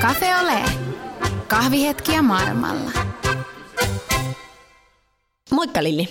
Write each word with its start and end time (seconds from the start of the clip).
Cafe 0.00 0.36
Ole. 0.36 0.62
Kahvihetkiä 1.48 2.22
maailmalla. 2.22 2.90
Moikka 5.50 5.82
Lilli. 5.82 6.08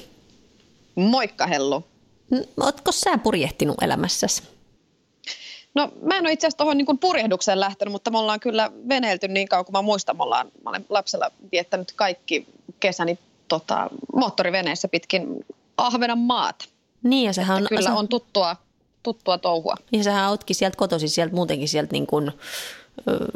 Moikka 0.95 1.47
Hellu. 1.47 1.83
Ootko 2.61 2.91
sä 2.91 3.17
purjehtinut 3.17 3.83
elämässäsi? 3.83 4.43
No 5.75 5.91
mä 6.01 6.17
en 6.17 6.21
ole 6.21 6.31
itse 6.31 6.47
asiassa 6.47 6.57
tuohon 6.57 6.77
niin 6.77 6.99
purjehdukseen 6.99 7.59
lähtenyt, 7.59 7.91
mutta 7.91 8.11
me 8.11 8.17
ollaan 8.17 8.39
kyllä 8.39 8.71
veneilty 8.89 9.27
niin 9.27 9.47
kauan 9.47 9.65
kuin 9.65 9.73
mä 9.73 9.81
muistan. 9.81 10.17
Me 10.17 10.23
ollaan, 10.23 10.51
mä 10.63 10.69
olen 10.69 10.85
lapsella 10.89 11.31
viettänyt 11.51 11.91
kaikki 11.91 12.47
kesäni 12.79 13.19
tota, 13.47 13.89
moottoriveneessä 14.15 14.87
pitkin 14.87 15.45
Ahvenan 15.77 16.19
maata. 16.19 16.65
Niin 17.03 17.25
ja 17.25 17.33
sehän 17.33 17.57
on... 17.57 17.67
kyllä 17.69 17.81
se... 17.81 17.89
on 17.89 18.07
tuttua, 18.07 18.55
tuttua 19.03 19.37
touhua. 19.37 19.75
Ja 19.91 20.03
sähän 20.03 20.29
ootkin 20.29 20.55
sieltä 20.55 20.77
kotosi 20.77 21.07
sieltä 21.07 21.35
muutenkin 21.35 21.67
sieltä 21.67 21.91
niin 21.91 22.07
kuin, 22.07 22.31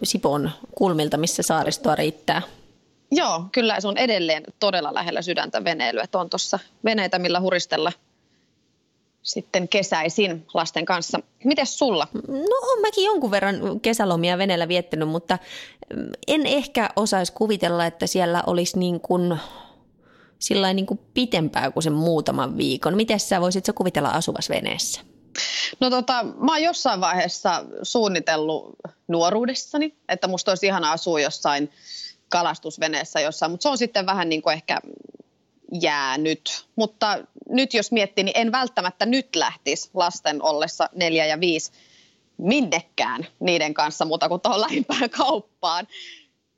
Sipon 0.03 0.51
kulmilta, 0.75 1.17
missä 1.17 1.43
saaristoa 1.43 1.95
riittää. 1.95 2.41
Joo, 3.11 3.45
kyllä 3.51 3.79
se 3.79 3.87
on 3.87 3.97
edelleen 3.97 4.43
todella 4.59 4.93
lähellä 4.93 5.21
sydäntä 5.21 5.63
veneily, 5.63 5.99
että 5.99 6.19
on 6.19 6.29
tuossa 6.29 6.59
veneitä, 6.85 7.19
millä 7.19 7.41
huristella 7.41 7.91
sitten 9.21 9.67
kesäisin 9.67 10.45
lasten 10.53 10.85
kanssa. 10.85 11.19
Mites 11.43 11.77
sulla? 11.77 12.07
No 12.27 12.57
on 12.73 12.81
mäkin 12.81 13.05
jonkun 13.05 13.31
verran 13.31 13.79
kesälomia 13.79 14.37
veneellä 14.37 14.67
viettänyt, 14.67 15.09
mutta 15.09 15.37
en 16.27 16.45
ehkä 16.45 16.89
osaisi 16.95 17.33
kuvitella, 17.33 17.85
että 17.85 18.07
siellä 18.07 18.43
olisi 18.47 18.79
niin 18.79 18.99
kuin, 18.99 19.37
sillä 20.39 20.73
niin 20.73 20.85
kuin 20.85 20.99
pitempää 21.13 21.71
kuin 21.71 21.83
sen 21.83 21.93
muutaman 21.93 22.57
viikon. 22.57 22.95
Miten 22.95 23.19
sä 23.19 23.41
voisit 23.41 23.65
sä 23.65 23.73
kuvitella 23.73 24.09
asuvas 24.09 24.49
veneessä? 24.49 25.01
No 25.79 25.89
tota, 25.89 26.23
mä 26.23 26.51
oon 26.51 26.63
jossain 26.63 27.01
vaiheessa 27.01 27.65
suunnitellut 27.83 28.75
nuoruudessani, 29.07 29.95
että 30.09 30.27
musta 30.27 30.51
olisi 30.51 30.65
ihana 30.65 30.91
asua 30.91 31.19
jossain 31.19 31.71
kalastusveneessä 32.29 33.19
jossain, 33.19 33.51
mutta 33.51 33.63
se 33.63 33.69
on 33.69 33.77
sitten 33.77 34.05
vähän 34.05 34.29
niin 34.29 34.41
kuin 34.41 34.53
ehkä 34.53 34.79
jäänyt. 35.81 36.65
Mutta 36.75 37.19
nyt 37.49 37.73
jos 37.73 37.91
miettii, 37.91 38.23
niin 38.23 38.37
en 38.37 38.51
välttämättä 38.51 39.05
nyt 39.05 39.35
lähtisi 39.35 39.89
lasten 39.93 40.43
ollessa 40.43 40.89
neljä 40.95 41.25
ja 41.25 41.39
viisi 41.39 41.71
minnekään 42.37 43.27
niiden 43.39 43.73
kanssa 43.73 44.05
muuta 44.05 44.29
kuin 44.29 44.41
tuohon 44.41 44.61
lähimpään 44.61 45.09
kauppaan. 45.09 45.87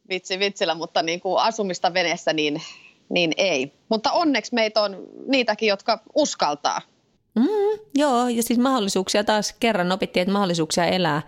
Vitsi 0.10 0.40
vitsillä, 0.40 0.76
mutta 0.76 1.02
niin 1.02 1.20
kuin 1.20 1.42
asumista 1.42 1.94
veneessä 1.94 2.34
niin, 2.34 2.62
niin 3.10 3.34
ei. 3.38 3.74
Mutta 3.90 4.12
onneksi 4.12 4.54
meitä 4.54 4.82
on 4.82 5.08
niitäkin, 5.28 5.70
jotka 5.70 6.00
uskaltaa. 6.16 6.82
Mm, 7.36 7.80
joo, 7.96 8.28
ja 8.28 8.44
siis 8.44 8.60
mahdollisuuksia 8.60 9.24
taas 9.24 9.54
kerran 9.60 9.92
opittiin, 9.92 10.22
että 10.22 10.34
mahdollisuuksia 10.34 10.86
elää 10.86 11.22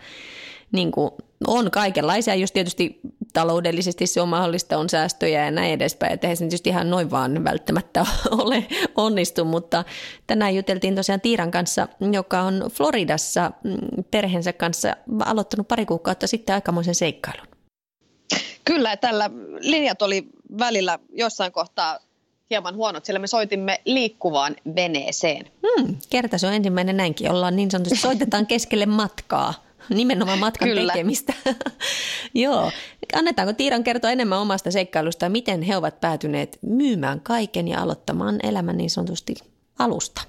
niin 0.71 0.91
kuin 0.91 1.11
on 1.47 1.71
kaikenlaisia, 1.71 2.35
jos 2.35 2.51
tietysti 2.51 2.99
taloudellisesti 3.33 4.07
se 4.07 4.21
on 4.21 4.29
mahdollista, 4.29 4.77
on 4.77 4.89
säästöjä 4.89 5.45
ja 5.45 5.51
näin 5.51 5.73
edespäin, 5.73 6.13
että 6.13 6.35
se 6.35 6.39
tietysti 6.39 6.69
ihan 6.69 6.89
noin 6.89 7.11
vaan 7.11 7.43
välttämättä 7.43 8.05
ole 8.43 8.67
onnistu, 8.95 9.45
mutta 9.45 9.83
tänään 10.27 10.55
juteltiin 10.55 10.95
tosiaan 10.95 11.21
Tiiran 11.21 11.51
kanssa, 11.51 11.87
joka 12.11 12.41
on 12.41 12.69
Floridassa 12.71 13.51
mm, 13.63 14.03
perheensä 14.11 14.53
kanssa 14.53 14.95
aloittanut 15.25 15.67
pari 15.67 15.85
kuukautta 15.85 16.27
sitten 16.27 16.55
aikamoisen 16.55 16.95
seikkailun. 16.95 17.47
Kyllä, 18.65 18.97
tällä 18.97 19.29
linjat 19.59 20.01
oli 20.01 20.27
välillä 20.59 20.99
jossain 21.09 21.51
kohtaa 21.51 21.99
hieman 22.49 22.75
huonot, 22.75 23.05
sillä 23.05 23.19
me 23.19 23.27
soitimme 23.27 23.81
liikkuvaan 23.85 24.55
veneeseen. 24.75 25.45
Hmm, 25.45 25.95
kerta 26.09 26.37
se 26.37 26.47
on 26.47 26.53
ensimmäinen 26.53 26.97
näinkin, 26.97 27.31
ollaan 27.31 27.55
niin 27.55 27.71
sanotusti, 27.71 27.99
soitetaan 27.99 28.47
keskelle 28.47 28.85
matkaa 28.85 29.53
nimenomaan 29.89 30.39
matkan 30.39 30.69
Kyllä. 30.69 30.93
tekemistä. 30.93 31.33
Joo. 32.33 32.71
Annetaanko 33.13 33.53
Tiiran 33.53 33.83
kertoa 33.83 34.11
enemmän 34.11 34.39
omasta 34.39 34.71
seikkailusta 34.71 35.25
ja 35.25 35.29
miten 35.29 35.61
he 35.61 35.77
ovat 35.77 36.01
päätyneet 36.01 36.59
myymään 36.61 37.21
kaiken 37.21 37.67
ja 37.67 37.81
aloittamaan 37.81 38.39
elämän 38.43 38.77
niin 38.77 38.89
sanotusti 38.89 39.35
alusta 39.79 40.21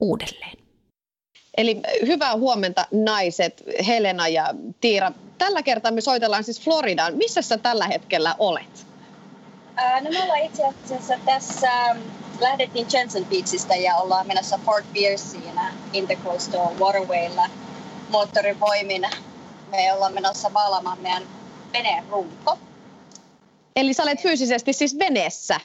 uudelleen? 0.00 0.56
Eli 1.56 1.80
hyvää 2.06 2.36
huomenta 2.36 2.86
naiset, 2.92 3.64
Helena 3.86 4.28
ja 4.28 4.54
Tiira. 4.80 5.12
Tällä 5.38 5.62
kertaa 5.62 5.90
me 5.90 6.00
soitellaan 6.00 6.44
siis 6.44 6.60
Floridaan. 6.60 7.16
Missä 7.16 7.42
sä 7.42 7.58
tällä 7.58 7.86
hetkellä 7.86 8.34
olet? 8.38 8.89
No 10.00 10.10
me 10.10 10.22
ollaan 10.22 10.42
itse 10.42 10.62
asiassa 10.66 11.14
tässä, 11.24 11.70
lähdettiin 12.40 12.86
Jensen 12.92 13.24
Beachistä 13.24 13.76
ja 13.76 13.96
ollaan 13.96 14.26
menossa 14.26 14.58
Fort 14.66 14.92
Pierceen 14.92 15.60
Intercoastal 15.92 16.74
Waterwaylla– 16.78 17.50
moottorivoimin 18.10 19.02
me 19.70 19.92
ollaan 19.92 20.14
menossa 20.14 20.48
maalaamaan 20.48 20.98
meidän 21.00 21.22
veneen 21.72 22.04
runko. 22.08 22.58
Eli 23.76 23.94
sä 23.94 24.02
olet 24.02 24.22
fyysisesti 24.22 24.72
siis 24.72 24.98
veneessä? 24.98 25.60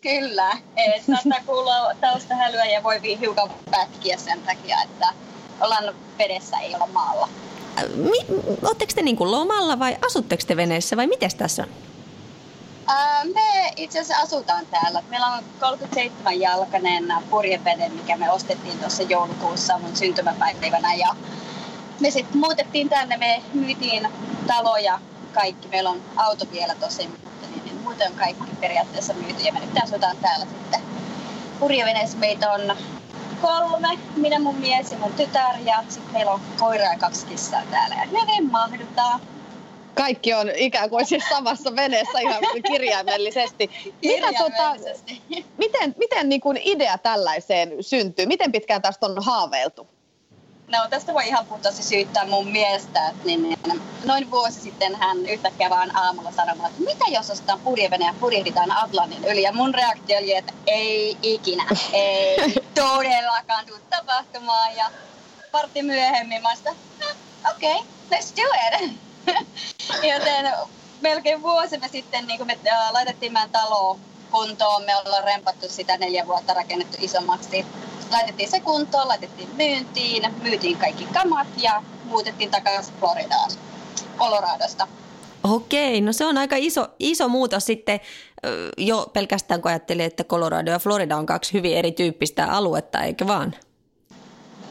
Kyllä. 0.00 0.56
Saattaa 1.06 1.40
kuulla 1.54 1.94
taustahälyä 2.00 2.64
ja 2.64 2.82
voi 2.82 3.20
hiukan 3.20 3.50
pätkiä 3.70 4.16
sen 4.16 4.42
takia, 4.42 4.76
että 4.84 5.08
ollaan 5.60 5.94
vedessä, 6.18 6.58
ei 6.58 6.74
olla 6.74 6.86
maalla. 6.86 7.28
Oletteko 8.62 8.92
te 8.94 9.02
niin 9.02 9.16
kuin 9.16 9.30
lomalla 9.30 9.78
vai 9.78 9.96
asutteko 10.06 10.42
te 10.46 10.56
veneessä 10.56 10.96
vai 10.96 11.06
miten 11.06 11.30
tässä 11.36 11.62
on? 11.62 11.68
Me 13.34 13.72
itse 13.76 14.00
asiassa 14.00 14.22
asutaan 14.22 14.66
täällä. 14.66 15.02
Meillä 15.10 15.26
on 15.26 15.44
37 15.60 16.40
jalkainen 16.40 17.12
purjevene, 17.30 17.88
mikä 17.88 18.16
me 18.16 18.30
ostettiin 18.30 18.78
tuossa 18.78 19.02
joulukuussa 19.02 19.78
mun 19.78 19.96
syntymäpäivänä. 19.96 20.94
Ja 20.94 21.16
me 22.00 22.10
sitten 22.10 22.38
muutettiin 22.38 22.88
tänne, 22.88 23.16
me 23.16 23.42
myytiin 23.54 24.08
taloja 24.46 25.00
kaikki. 25.32 25.68
Meillä 25.68 25.90
on 25.90 26.02
auto 26.16 26.44
vielä 26.52 26.74
tosi, 26.74 27.08
mutta 27.08 27.46
niin, 27.50 27.64
niin 27.64 27.82
muuten 27.82 28.12
on 28.12 28.18
kaikki 28.18 28.44
periaatteessa 28.60 29.14
myyty 29.14 29.42
ja 29.42 29.52
me 29.52 29.60
nyt 29.60 29.82
asutaan 29.82 30.16
täällä 30.16 30.46
sitten. 30.46 30.80
Purjeveneessä 31.60 32.18
meitä 32.18 32.52
on 32.52 32.76
kolme, 33.42 33.98
minä, 34.16 34.38
mun 34.38 34.56
mies 34.56 34.92
ja 34.92 34.98
mun 34.98 35.12
tytär 35.12 35.56
ja 35.64 35.84
sitten 35.88 36.12
meillä 36.12 36.32
on 36.32 36.40
koira 36.58 36.84
ja 36.84 36.98
kaksi 36.98 37.26
kissaa 37.26 37.62
täällä 37.70 37.94
ja 37.94 38.06
me 38.12 38.50
mahdutaan. 38.50 39.20
Kaikki 39.94 40.34
on 40.34 40.50
ikään 40.56 40.90
kuin 40.90 41.06
siis 41.06 41.24
samassa 41.28 41.76
veneessä 41.76 42.18
ihan 42.18 42.42
kirjaimellisesti. 42.66 43.68
kirjaimellisesti. 44.00 44.02
Mitä, 44.02 44.32
tota, 44.38 44.74
miten 45.58 45.94
miten 45.98 46.28
niin 46.28 46.40
kuin 46.40 46.60
idea 46.64 46.98
tällaiseen 46.98 47.70
syntyy? 47.80 48.26
Miten 48.26 48.52
pitkään 48.52 48.82
tästä 48.82 49.06
on 49.06 49.24
haaveiltu? 49.24 49.88
No 50.68 50.78
tästä 50.90 51.14
voi 51.14 51.26
ihan 51.26 51.46
puhtaasti 51.46 51.82
syyttää 51.82 52.26
mun 52.26 52.48
miestä, 52.48 53.08
että 53.08 53.24
niin, 53.24 53.42
niin, 53.42 53.82
noin 54.04 54.30
vuosi 54.30 54.60
sitten 54.60 54.94
hän 54.94 55.26
yhtäkkiä 55.26 55.70
vaan 55.70 55.96
aamulla 55.96 56.32
sanoi, 56.32 56.54
että 56.54 56.82
mitä 56.82 57.04
jos 57.08 57.30
ostetaan 57.30 57.60
purjevene 57.60 58.06
ja 58.06 58.14
purjehditaan 58.20 58.72
Atlantin 58.72 59.24
yli. 59.24 59.42
Ja 59.42 59.52
mun 59.52 59.74
reaktio 59.74 60.18
oli, 60.18 60.34
että 60.34 60.52
ei 60.66 61.16
ikinä, 61.22 61.64
ei 61.92 62.36
todellakaan 62.74 63.66
tule 63.66 63.80
tapahtumaan. 63.90 64.76
Ja 64.76 64.90
parti 65.52 65.82
myöhemmin 65.82 66.42
mä 66.42 66.54
sitä, 66.54 66.70
ah, 66.70 67.54
okei, 67.56 67.74
okay, 67.74 67.86
let's 68.10 68.36
do 68.36 68.42
it. 68.86 68.92
Joten 70.02 70.52
melkein 71.00 71.42
vuosi 71.42 71.78
me 71.78 71.88
sitten 71.88 72.26
niin 72.26 72.46
me 72.46 72.58
äh, 72.68 72.92
laitettiin 72.92 73.32
meidän 73.32 73.50
talo 73.50 73.98
kuntoon. 74.30 74.84
Me 74.84 74.96
ollaan 74.96 75.24
rempattu 75.24 75.68
sitä 75.68 75.96
neljä 75.96 76.26
vuotta 76.26 76.54
rakennettu 76.54 76.96
isommaksi 77.00 77.66
laitettiin 78.10 78.50
se 78.50 78.60
kuntoon, 78.60 79.08
laitettiin 79.08 79.48
myyntiin, 79.56 80.34
myytiin 80.42 80.76
kaikki 80.76 81.04
kamat 81.04 81.46
ja 81.56 81.82
muutettiin 82.04 82.50
takaisin 82.50 82.94
Floridaan, 83.00 83.50
Coloradosta. 84.18 84.88
Okei, 85.44 86.00
no 86.00 86.12
se 86.12 86.24
on 86.24 86.38
aika 86.38 86.56
iso, 86.58 86.88
iso 86.98 87.28
muutos 87.28 87.64
sitten 87.64 88.00
jo 88.78 89.10
pelkästään 89.12 89.62
kun 89.62 89.70
ajattelee, 89.70 90.06
että 90.06 90.24
Colorado 90.24 90.70
ja 90.70 90.78
Florida 90.78 91.16
on 91.16 91.26
kaksi 91.26 91.52
hyvin 91.52 91.76
erityyppistä 91.76 92.46
aluetta, 92.46 93.02
eikö 93.02 93.26
vaan? 93.26 93.54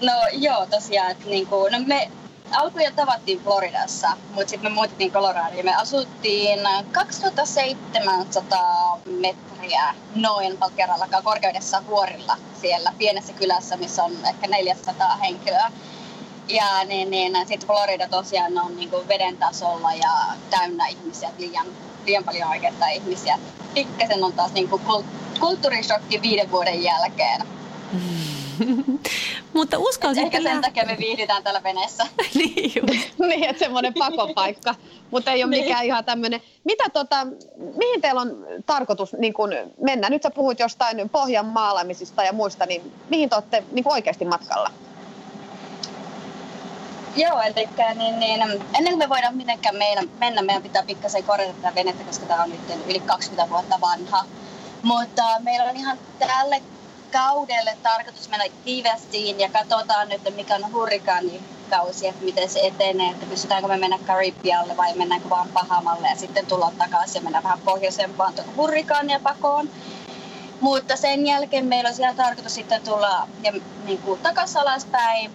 No 0.01 0.13
joo, 0.31 0.66
tosiaan. 0.66 1.12
Että 1.12 1.25
niin 1.25 1.47
kuin, 1.47 1.72
no 1.72 1.80
me 1.85 2.12
alkuja 2.56 2.91
tavattiin 2.91 3.44
Floridassa, 3.44 4.18
mutta 4.34 4.50
sitten 4.50 4.72
me 4.72 4.75
muutettiin 4.75 5.12
Coloradoon. 5.12 5.66
Me 5.66 5.75
asuttiin 5.75 6.60
2700 6.92 9.00
metriä 9.06 9.95
noin 10.16 10.57
kerrallakaan 10.75 11.24
korkeudessa 11.24 11.83
vuorilla 11.88 12.38
siellä 12.62 12.94
pienessä 12.98 13.33
kylässä, 13.33 13.77
missä 13.77 14.04
on 14.04 14.12
ehkä 14.25 14.48
400 14.48 15.16
henkilöä. 15.16 15.72
Ja 16.48 16.83
niin, 16.86 17.12
niin, 17.12 17.36
sitten 17.48 17.68
Florida 17.68 18.07
tosiaan 18.07 18.57
on 18.57 18.75
niin 18.75 18.89
kuin 18.89 19.07
veden 19.07 19.38
tasolla 19.38 19.94
ja 19.94 20.12
täynnä 20.50 20.88
ihmisiä, 20.88 21.30
liian, 21.38 21.68
liian 22.06 22.24
paljon 22.24 22.50
oikeastaan 22.50 22.92
ihmisiä. 22.92 23.39
Pikkasen 23.74 24.24
on 24.24 24.33
taas 24.33 24.54
niin 24.54 24.69
kuin 24.69 24.81
kulttuurishokki 25.39 26.22
viiden 26.22 26.51
vuoden 26.51 26.83
jälkeen. 26.83 27.42
Mutta 29.53 29.77
uskalsin 29.79 30.23
Ehkä 30.23 30.41
sen 30.41 30.61
takia 30.61 30.85
me 30.85 30.97
viihdytään 31.00 31.44
täällä 31.44 31.63
veneessä. 31.63 32.07
niin 32.35 32.71
niin, 33.29 33.44
että 33.44 33.59
semmoinen 33.59 33.94
pakopaikka. 33.94 34.75
Mutta 35.11 35.31
ei 35.31 35.44
ole 35.44 35.50
niin. 35.50 35.63
mikään 35.63 35.85
ihan 35.85 36.05
tämmöinen. 36.05 36.41
Mitä 36.63 36.89
tota, 36.89 37.27
mihin 37.75 38.01
teillä 38.01 38.21
on 38.21 38.45
tarkoitus 38.65 39.13
niin 39.13 39.33
kun 39.33 39.50
mennä? 39.81 40.09
Nyt 40.09 40.23
sä 40.23 40.29
puhuit 40.29 40.59
jostain 40.59 41.09
pohjan 41.09 41.45
maalaamisista 41.45 42.23
ja 42.23 42.33
muista, 42.33 42.65
niin 42.65 42.94
mihin 43.09 43.29
te 43.29 43.35
olette 43.35 43.63
niin 43.71 43.91
oikeasti 43.91 44.25
matkalla? 44.25 44.71
Joo, 47.15 47.41
eli 47.41 47.69
niin, 47.95 48.19
niin, 48.19 48.41
ennen 48.77 48.94
kuin 48.94 48.97
me 48.97 49.09
voidaan 49.09 49.38
mitenkään 49.38 49.75
meidän, 49.75 50.09
mennä, 50.19 50.41
meidän 50.41 50.63
pitää 50.63 50.83
pikkasen 50.83 51.23
korjata 51.23 51.53
tätä 51.53 51.75
venettä, 51.75 52.03
koska 52.03 52.25
tämä 52.25 52.44
on 52.44 52.50
nyt 52.50 52.59
yli 52.88 53.00
20 53.00 53.50
vuotta 53.50 53.81
vanha. 53.81 54.25
Mutta 54.83 55.23
meillä 55.39 55.69
on 55.69 55.77
ihan 55.77 55.97
tälle 56.19 56.61
kaudelle 57.13 57.77
tarkoitus 57.83 58.30
mennä 58.30 58.45
Ivestiin 58.68 59.39
ja 59.39 59.50
katsotaan 59.50 60.10
nyt, 60.10 60.36
mikä 60.36 60.56
on 60.56 60.74
hurrikaanikausi, 60.74 62.07
että 62.07 62.25
miten 62.25 62.50
se 62.50 62.60
etenee, 62.60 63.12
että 63.12 63.25
pystytäänkö 63.25 63.68
me 63.68 63.77
mennä 63.77 64.00
Karibialle 64.07 64.77
vai 64.77 64.94
mennäänkö 64.95 65.30
vaan 65.30 65.50
Pahamalle 65.50 66.07
ja 66.07 66.15
sitten 66.15 66.45
tulla 66.45 66.74
takaisin 66.77 67.15
ja 67.15 67.21
mennä 67.21 67.44
vähän 67.44 67.60
pohjoisempaan 67.60 68.33
tuon 68.33 68.56
hurrikaania 68.56 69.19
pakoon. 69.19 69.69
Mutta 70.62 70.95
sen 70.95 71.25
jälkeen 71.27 71.65
meillä 71.65 71.89
on 71.89 71.95
siellä 71.95 72.15
tarkoitus 72.15 72.56
sitten 72.56 72.81
tulla 72.81 73.27
ja, 73.44 73.54
niin 73.86 73.98
kuin, 73.98 74.19
takaisin 74.19 74.57
alaspäin 74.57 75.31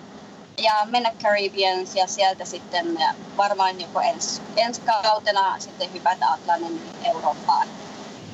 ja 0.59 0.73
mennä 0.85 1.13
Caribbeans 1.23 1.95
ja 1.95 2.07
sieltä 2.07 2.45
sitten 2.45 2.99
varmaan 3.37 3.81
joko 3.81 4.01
ens, 4.01 4.43
ensi 4.57 4.81
kautena 5.03 5.55
sitten 5.59 5.93
hypätä 5.93 6.33
Atlantin 6.33 6.83
Eurooppaan. 7.05 7.69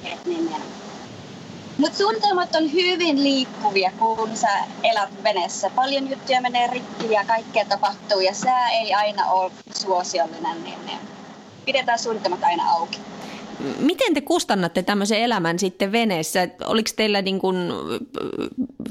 Et 0.05 0.26
niin, 0.26 0.46
niin. 0.46 0.83
Mutta 1.84 1.98
suunnitelmat 1.98 2.54
on 2.54 2.72
hyvin 2.72 3.22
liikkuvia, 3.25 3.92
kun 3.98 4.36
sä 4.36 4.48
elät 4.82 5.25
veneessä. 5.25 5.70
Paljon 5.70 6.10
juttuja 6.10 6.40
menee 6.40 6.66
rikki 6.66 7.10
ja 7.10 7.25
kaikkea 7.25 7.64
tapahtuu 7.64 8.20
ja 8.20 8.34
sää 8.34 8.70
ei 8.70 8.94
aina 8.94 9.26
ole 9.31 9.52
suosiollinen, 9.75 10.64
niin, 10.64 10.98
pidetään 11.64 11.98
suunnitelmat 11.98 12.44
aina 12.44 12.70
auki. 12.70 12.98
Miten 13.78 14.14
te 14.14 14.20
kustannatte 14.20 14.82
tämmöisen 14.82 15.19
elämän 15.19 15.58
sitten 15.58 15.92
veneessä? 15.92 16.48
Oliko 16.66 16.90
teillä 16.96 17.22
niin 17.22 17.38
kuin 17.38 17.56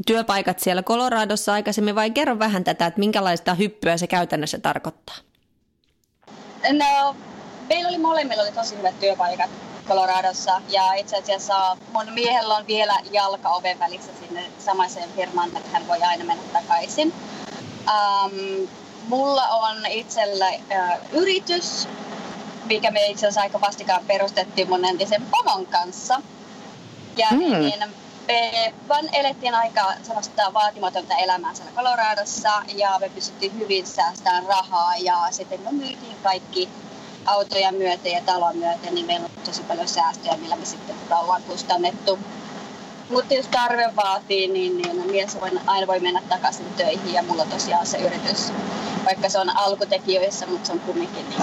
työpaikat 0.07 0.59
siellä 0.59 0.83
Coloradossa 0.83 1.53
aikaisemmin 1.53 1.95
vai 1.95 2.11
kerro 2.11 2.39
vähän 2.39 2.63
tätä, 2.63 2.85
että 2.85 2.99
minkälaista 2.99 3.53
hyppyä 3.53 3.97
se 3.97 4.07
käytännössä 4.07 4.59
tarkoittaa? 4.59 5.15
No, 6.71 7.15
meillä 7.69 7.89
oli 7.89 7.97
molemmilla 7.97 8.43
oli 8.43 8.51
tosi 8.51 8.77
hyvät 8.77 8.99
työpaikat 8.99 9.49
Coloradossa 9.88 10.62
ja 10.69 10.94
itse 10.94 11.18
asiassa 11.18 11.77
mun 11.94 12.13
miehellä 12.13 12.56
on 12.56 12.68
vielä 12.68 13.00
jalka 13.12 13.50
oven 13.50 13.80
välissä 13.80 14.12
sinne 14.19 14.45
samaiseen 14.59 15.09
firmaan, 15.15 15.57
että 15.57 15.69
hän 15.74 15.88
voi 15.88 16.01
aina 16.01 16.25
mennä 16.25 16.44
takaisin. 16.53 17.13
Um, 17.88 18.68
mulla 19.07 19.47
on 19.47 19.85
itsellä 19.85 20.50
uh, 20.50 21.21
yritys, 21.21 21.88
mikä 22.65 22.91
me 22.91 23.06
itse 23.06 23.27
asiassa 23.27 23.41
aika 23.41 23.62
vastikaan 23.62 24.06
perustettiin 24.07 24.69
mun 24.69 24.85
entisen 24.85 25.25
pomon 25.31 25.65
kanssa. 25.65 26.21
Ja 27.18 27.27
mm. 27.31 27.39
niin, 27.39 27.83
me 28.27 28.74
vaan 28.89 29.09
elettiin 29.13 29.56
aika 29.56 29.94
sellaista 30.03 30.53
vaatimatonta 30.53 31.15
elämää 31.15 31.53
siellä 31.53 31.71
Coloradossa 31.75 32.63
ja 32.75 32.97
me 33.00 33.09
pystyttiin 33.09 33.59
hyvin 33.59 33.88
säästämään 33.88 34.45
rahaa 34.45 34.95
ja 34.97 35.27
sitten 35.31 35.62
me 35.62 35.71
myytiin 35.71 36.18
kaikki 36.24 36.69
autoja 37.25 37.71
myöten 37.71 38.11
ja 38.11 38.21
talon 38.25 38.57
myöten, 38.57 38.95
niin 38.95 39.05
meillä 39.05 39.25
on 39.25 39.43
tosi 39.43 39.63
paljon 39.63 39.87
säästöjä, 39.87 40.37
millä 40.37 40.55
me 40.55 40.65
sitten 40.65 40.95
tätä 40.95 41.19
ollaan 41.19 41.43
kustannettu. 41.43 42.19
Mutta 43.09 43.33
jos 43.33 43.47
tarve 43.47 43.93
vaatii, 43.95 44.47
niin, 44.47 44.77
niin 44.77 45.11
mies 45.11 45.41
voi, 45.41 45.49
aina 45.67 45.87
voi 45.87 45.99
mennä 45.99 46.21
takaisin 46.29 46.65
töihin 46.77 47.13
ja 47.13 47.23
mulla 47.23 47.45
tosiaan 47.45 47.85
se 47.85 47.97
yritys, 47.97 48.53
vaikka 49.05 49.29
se 49.29 49.39
on 49.39 49.57
alkutekijöissä, 49.57 50.45
mutta 50.45 50.67
se 50.67 50.73
on 50.73 50.79
kumminkin, 50.79 51.29
niin 51.29 51.41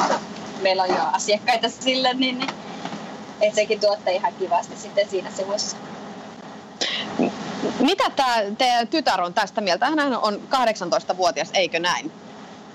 meillä 0.63 0.83
on 0.83 0.89
jo 0.89 1.03
asiakkaita 1.13 1.69
sille, 1.69 2.15
niin, 2.15 2.39
niin 2.39 2.51
että 3.41 3.55
sekin 3.55 3.81
tuottaa 3.81 4.13
ihan 4.13 4.35
kivasti 4.35 4.77
sitten 4.77 5.09
siinä 5.09 5.31
sivussa. 5.31 5.77
Mitä 7.81 8.11
tämä 8.59 8.87
tytär 8.91 9.21
on 9.21 9.35
tästä 9.35 9.61
mieltä? 9.61 9.87
Hän 9.87 10.17
on 10.23 10.41
18-vuotias, 10.51 11.51
eikö 11.55 11.79
näin? 11.79 12.13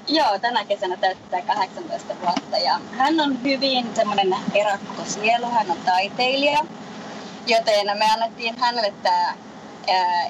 Joo, 0.08 0.40
tänä 0.40 0.66
kesänä 0.66 0.98
täyttää 0.98 1.42
18 1.42 2.16
vuotta 2.22 2.58
ja 2.58 2.80
hän 2.92 3.20
on 3.20 3.44
hyvin 3.44 3.96
semmoinen 3.96 4.36
sielu, 5.06 5.46
hän 5.46 5.72
on 5.72 5.78
taiteilija, 5.86 6.66
joten 7.48 7.98
me 7.98 8.06
annettiin 8.14 8.60
hänelle 8.60 8.94
tämä 9.04 9.34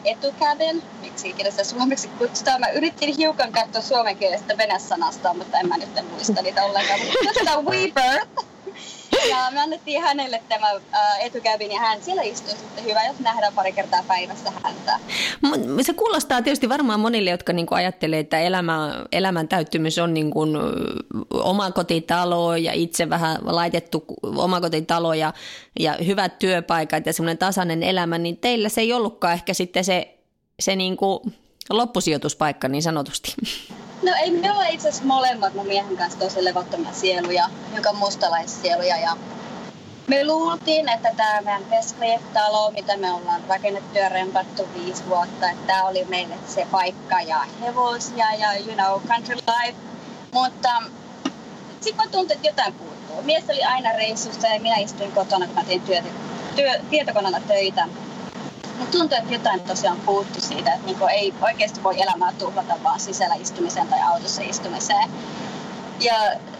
etukäden, 0.05 0.83
miksi 1.01 1.29
ikinä 1.29 1.51
sitä 1.51 1.63
suomeksi 1.63 2.07
kutsutaan. 2.07 2.59
Mä 2.59 2.67
yritin 2.67 3.15
hiukan 3.17 3.51
katsoa 3.51 3.81
suomenkielistä 3.81 4.57
venesanasta, 4.57 5.33
mutta 5.33 5.59
en 5.59 5.69
mä 5.69 5.77
nyt 5.77 6.09
muista 6.11 6.41
niitä 6.41 6.65
ollenkaan. 6.65 6.99
Mutta 6.99 7.39
tämä 7.45 7.61
Weaver, 7.61 8.25
ja 9.29 9.51
me 9.51 9.61
annettiin 9.61 10.01
hänelle 10.01 10.41
tämä 10.49 10.71
äh, 10.71 11.25
etukävin 11.25 11.71
ja 11.71 11.79
hän 11.79 12.01
siellä 12.01 12.21
istui 12.21 12.51
sitten 12.51 12.83
hyvä, 12.83 13.05
jos 13.05 13.19
nähdään 13.19 13.53
pari 13.53 13.71
kertaa 13.71 14.03
päivässä 14.07 14.51
häntä. 14.63 14.99
Se 15.81 15.93
kuulostaa 15.93 16.41
tietysti 16.41 16.69
varmaan 16.69 16.99
monille, 16.99 17.29
jotka 17.29 17.53
niinku 17.53 17.75
ajattelee, 17.75 18.19
että 18.19 18.39
elämä, 18.39 19.05
elämän 19.11 19.47
täyttymys 19.47 19.97
on 19.97 20.13
niinku 20.13 20.39
omakotitalo 21.31 22.55
ja 22.55 22.73
itse 22.73 23.09
vähän 23.09 23.37
laitettu 23.41 24.05
omakotitalo 24.23 25.13
ja, 25.13 25.33
ja 25.79 25.97
hyvät 26.05 26.39
työpaikat 26.39 27.05
ja 27.05 27.13
semmoinen 27.13 27.37
tasainen 27.37 27.83
elämä, 27.83 28.17
niin 28.17 28.37
teillä 28.37 28.69
se 28.69 28.81
ei 28.81 28.93
ollutkaan 28.93 29.33
ehkä 29.33 29.53
sitten 29.53 29.83
se, 29.83 30.17
se 30.59 30.75
niinku 30.75 31.21
loppusijoituspaikka 31.69 32.67
niin 32.67 32.83
sanotusti. 32.83 33.35
No 34.05 34.11
ei 34.21 34.31
me 34.31 34.51
olla 34.51 34.65
itse 34.65 34.89
asiassa 34.89 35.07
molemmat 35.07 35.53
mun 35.53 35.67
miehen 35.67 35.97
kanssa 35.97 36.19
tosi 36.19 36.43
levottomia 36.43 36.93
sieluja, 36.93 37.49
joka 37.75 37.93
mustalaissieluja. 37.93 38.97
Ja 38.97 39.17
me 40.07 40.25
luultiin, 40.25 40.89
että 40.89 41.11
tämä 41.17 41.41
meidän 41.41 41.69
Westcliff-talo, 41.69 42.71
mitä 42.71 42.97
me 42.97 43.11
ollaan 43.11 43.43
rakennettu 43.49 43.97
ja 43.97 44.09
rempattu 44.09 44.67
viisi 44.73 45.03
vuotta, 45.09 45.49
että 45.49 45.67
tämä 45.67 45.83
oli 45.83 46.05
meille 46.05 46.35
se 46.47 46.67
paikka 46.71 47.21
ja 47.21 47.39
hevosia 47.61 48.33
ja 48.35 48.47
you 48.53 48.75
know, 48.75 49.01
country 49.07 49.35
life. 49.35 49.77
Mutta 50.33 50.69
sitten 51.81 52.05
mä 52.05 52.11
tuntin, 52.11 52.35
että 52.35 52.47
jotain 52.47 52.73
puuttuu. 52.73 53.21
Mies 53.21 53.43
oli 53.49 53.63
aina 53.63 53.91
reissussa 53.91 54.47
ja 54.47 54.59
minä 54.59 54.75
istuin 54.75 55.11
kotona, 55.11 55.45
kun 55.45 55.55
mä 55.55 55.63
tein 55.63 55.81
työtä, 55.81 56.07
työ, 56.55 56.71
tietokoneella 56.89 57.39
töitä. 57.47 57.87
Mutta 58.77 58.97
tuntuu, 58.97 59.17
että 59.17 59.33
jotain 59.33 59.59
tosiaan 59.59 59.99
puuttu 60.05 60.41
siitä, 60.41 60.73
että 60.73 60.85
niinku 60.85 61.05
ei 61.05 61.33
oikeasti 61.41 61.83
voi 61.83 62.01
elämää 62.01 62.31
tuhlata 62.31 62.73
vaan 62.83 62.99
sisällä 62.99 63.35
istumiseen 63.35 63.87
tai 63.87 64.01
autossa 64.01 64.41
istumiseen. 64.41 65.09
Ja 65.99 66.15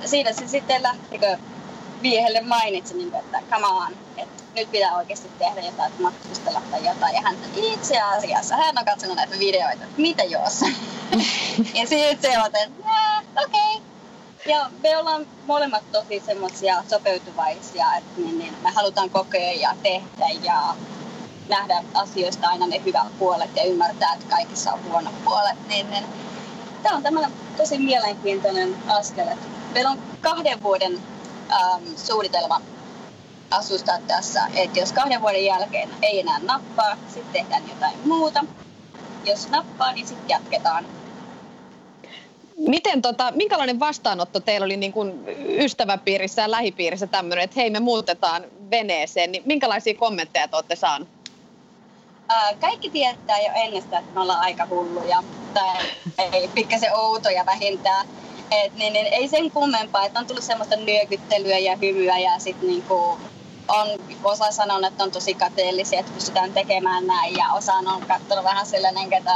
siinä 0.06 0.34
se 0.34 0.48
sitten 0.48 0.84
lähtikö 0.84 1.38
miehelle 2.02 2.42
mainitsi, 2.42 2.94
niin 2.94 3.16
että 3.16 3.42
come 3.52 3.68
on, 3.68 3.92
että 4.18 4.44
nyt 4.56 4.72
pitää 4.72 4.96
oikeasti 4.96 5.30
tehdä 5.40 5.62
jotain, 5.62 5.92
että 5.92 6.04
matkustella 6.04 6.62
tai 6.72 6.86
jotain. 6.86 7.16
Ja 7.16 7.22
hän 7.22 7.36
itse 7.56 8.02
asiassa, 8.02 8.56
hän 8.56 8.78
on 8.78 8.86
katsonut 8.86 9.16
näitä 9.16 9.40
videoita, 9.40 9.84
että 9.84 10.02
mitä 10.02 10.24
jos? 10.24 10.62
ja 11.80 11.88
sitten 11.88 12.32
se 12.32 12.40
on, 12.40 12.46
että 12.46 12.70
okei. 13.44 13.76
Okay. 13.76 13.96
Ja 14.46 14.70
me 14.84 14.98
ollaan 14.98 15.28
molemmat 15.48 15.92
tosi 15.92 16.24
semmoisia 16.26 16.84
sopeutuvaisia, 16.90 17.96
että 17.98 18.22
niin, 18.22 18.40
niin, 18.40 18.54
me 18.64 18.70
halutaan 18.70 19.10
kokea 19.10 19.52
ja 19.52 19.76
tehdä 19.84 20.28
ja 20.44 20.76
nähdä 21.50 21.84
asioista 21.94 22.48
aina 22.48 22.68
ne 22.68 22.82
hyvät 22.86 23.20
puolet 23.20 23.56
ja 23.56 23.64
ymmärtää, 23.64 24.14
että 24.14 24.36
kaikissa 24.36 24.74
on 24.74 24.80
huonot 24.90 25.24
puolet, 25.26 25.68
niin, 25.68 25.90
niin 25.90 26.04
tämä 26.84 26.96
on 26.96 27.04
tämmöinen 27.04 27.32
tosi 27.58 27.78
mielenkiintoinen 27.78 28.76
askel. 28.88 29.28
Meillä 29.74 29.92
on 29.92 30.00
kahden 30.22 30.64
vuoden 30.64 31.00
ähm, 31.52 31.84
suunnitelma 31.96 32.62
asustaa 33.52 33.98
tässä, 34.08 34.48
että 34.56 34.80
jos 34.80 34.94
kahden 34.94 35.22
vuoden 35.22 35.46
jälkeen 35.46 35.90
ei 36.02 36.20
enää 36.20 36.40
nappaa, 36.40 36.98
sitten 37.08 37.34
tehdään 37.34 37.70
jotain 37.70 38.08
muuta. 38.08 38.46
Jos 39.26 39.50
nappaa, 39.50 39.94
niin 39.94 40.08
sitten 40.08 40.30
jatketaan. 40.30 40.86
Miten 42.58 43.02
tota, 43.02 43.32
minkälainen 43.32 43.80
vastaanotto 43.80 44.40
teillä 44.40 44.66
oli 44.66 44.78
niin 44.78 44.94
kuin 44.94 45.24
ystäväpiirissä 45.60 46.42
ja 46.42 46.52
lähipiirissä 46.52 47.08
tämmöinen, 47.08 47.44
että 47.44 47.60
hei 47.60 47.70
me 47.70 47.80
muutetaan 47.80 48.44
veneeseen, 48.72 49.32
niin 49.32 49.44
minkälaisia 49.46 49.94
kommentteja 49.94 50.48
te 50.48 50.56
olette 50.56 50.76
saaneet? 52.28 52.60
kaikki 52.60 52.90
tietää 52.90 53.40
jo 53.40 53.52
ennestään, 53.56 54.04
että 54.04 54.16
me 54.16 54.22
ollaan 54.22 54.40
aika 54.40 54.68
hulluja 54.70 55.24
tai 55.54 55.86
ei, 56.18 56.48
pikkasen 56.48 56.96
outoja 56.96 57.46
vähintään. 57.46 58.08
Et, 58.52 58.74
niin, 58.76 58.94
niin, 58.94 59.08
ei 59.08 59.28
sen 59.28 59.52
kummempaa, 59.52 60.06
että 60.06 60.20
on 60.20 60.28
tullut 60.28 60.44
semmoista 60.44 60.76
nyökyttelyä 60.76 61.58
ja 61.58 61.76
hymyä 61.76 62.18
ja 62.18 62.40
sitten 62.40 62.70
niinku, 62.70 63.20
on, 63.68 63.88
osa 64.24 64.52
sanonut, 64.52 64.86
että 64.86 65.04
on 65.04 65.12
tosi 65.12 65.34
kateellisia, 65.34 66.00
että 66.00 66.12
pystytään 66.12 66.54
tekemään 66.54 67.08
näin 67.08 67.38
ja 67.38 67.54
osa 67.54 67.74
on 67.74 68.06
katsonut 68.08 68.44
vähän 68.44 68.66
sellainen, 68.66 69.14
että 69.14 69.34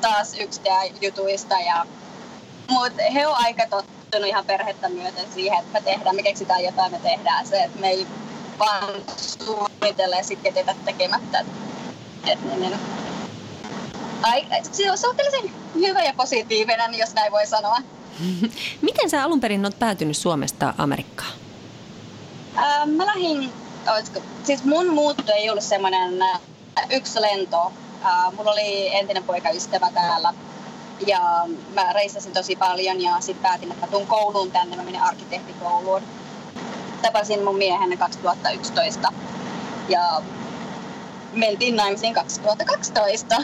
taas 0.00 0.34
yksi 0.40 0.60
jutuista. 1.00 1.54
Ja, 1.60 1.86
mutta 2.70 3.02
he 3.14 3.26
on 3.26 3.34
aika 3.36 3.62
tottunut 3.70 4.28
ihan 4.28 4.44
perhettä 4.44 4.88
myöten 4.88 5.32
siihen, 5.34 5.58
että 5.58 5.72
me 5.72 5.80
tehdään, 5.80 6.16
me 6.16 6.22
keksitään 6.22 6.64
jotain, 6.64 6.92
me 6.92 6.98
tehdään 6.98 7.46
se, 7.46 7.62
että 7.62 7.80
me 7.80 7.88
ei 7.88 8.06
vaan 8.58 8.94
suunnitella 9.16 10.16
ja 10.16 10.24
sitten 10.24 10.54
tekemättä. 10.84 11.44
Niin. 12.24 12.74
Ai, 14.22 14.46
se 14.72 14.90
on 14.90 14.98
suhteellisen 14.98 15.50
hyvä 15.74 16.02
ja 16.02 16.12
positiivinen, 16.16 16.94
jos 16.94 17.14
näin 17.14 17.32
voi 17.32 17.46
sanoa. 17.46 17.76
Miten 18.82 19.10
sä 19.10 19.24
alun 19.24 19.40
perin 19.40 19.64
olet 19.64 19.78
päätynyt 19.78 20.16
Suomesta 20.16 20.74
Amerikkaan? 20.78 21.32
Ää, 22.56 22.86
mä 22.86 23.06
lähdin, 23.06 23.52
siis 24.44 24.64
mun 24.64 24.94
muutto 24.94 25.32
ei 25.32 25.50
ollut 25.50 25.64
semmoinen 25.64 26.18
yksi 26.90 27.20
lento. 27.20 27.72
Ää, 28.02 28.30
mulla 28.36 28.52
oli 28.52 28.96
entinen 28.96 29.24
poikaystävä 29.24 29.90
täällä 29.94 30.34
Ja 31.06 31.46
mä 31.74 31.92
reissasin 31.92 32.32
tosi 32.32 32.56
paljon 32.56 33.00
ja 33.00 33.20
sitten 33.20 33.42
päätin, 33.42 33.72
että 33.72 33.86
mä 33.86 33.90
tuun 33.90 34.06
kouluun 34.06 34.50
tänne. 34.50 34.76
Mä 34.76 34.82
menin 34.82 35.02
arkkitehtikouluun. 35.02 36.02
Tapasin 37.02 37.44
mun 37.44 37.56
miehen 37.58 37.98
2011 37.98 39.12
ja 39.88 40.22
mentiin 41.34 41.76
naimisiin 41.76 42.14
2012. 42.14 43.36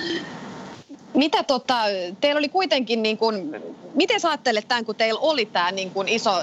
Mitä 1.15 1.43
tota, 1.43 1.79
teillä 2.21 2.39
oli 2.39 2.49
kuitenkin, 2.49 3.03
niin 3.03 3.19
kuin, 3.19 3.63
miten 3.95 4.21
sä 4.21 4.29
ajattelet 4.29 4.69
tämän, 4.69 4.85
kun 4.85 4.97
teillä 4.97 5.21
oli 5.21 5.47
tämä 5.47 5.71
niin 5.71 5.91
kuin 5.91 6.09
iso 6.09 6.43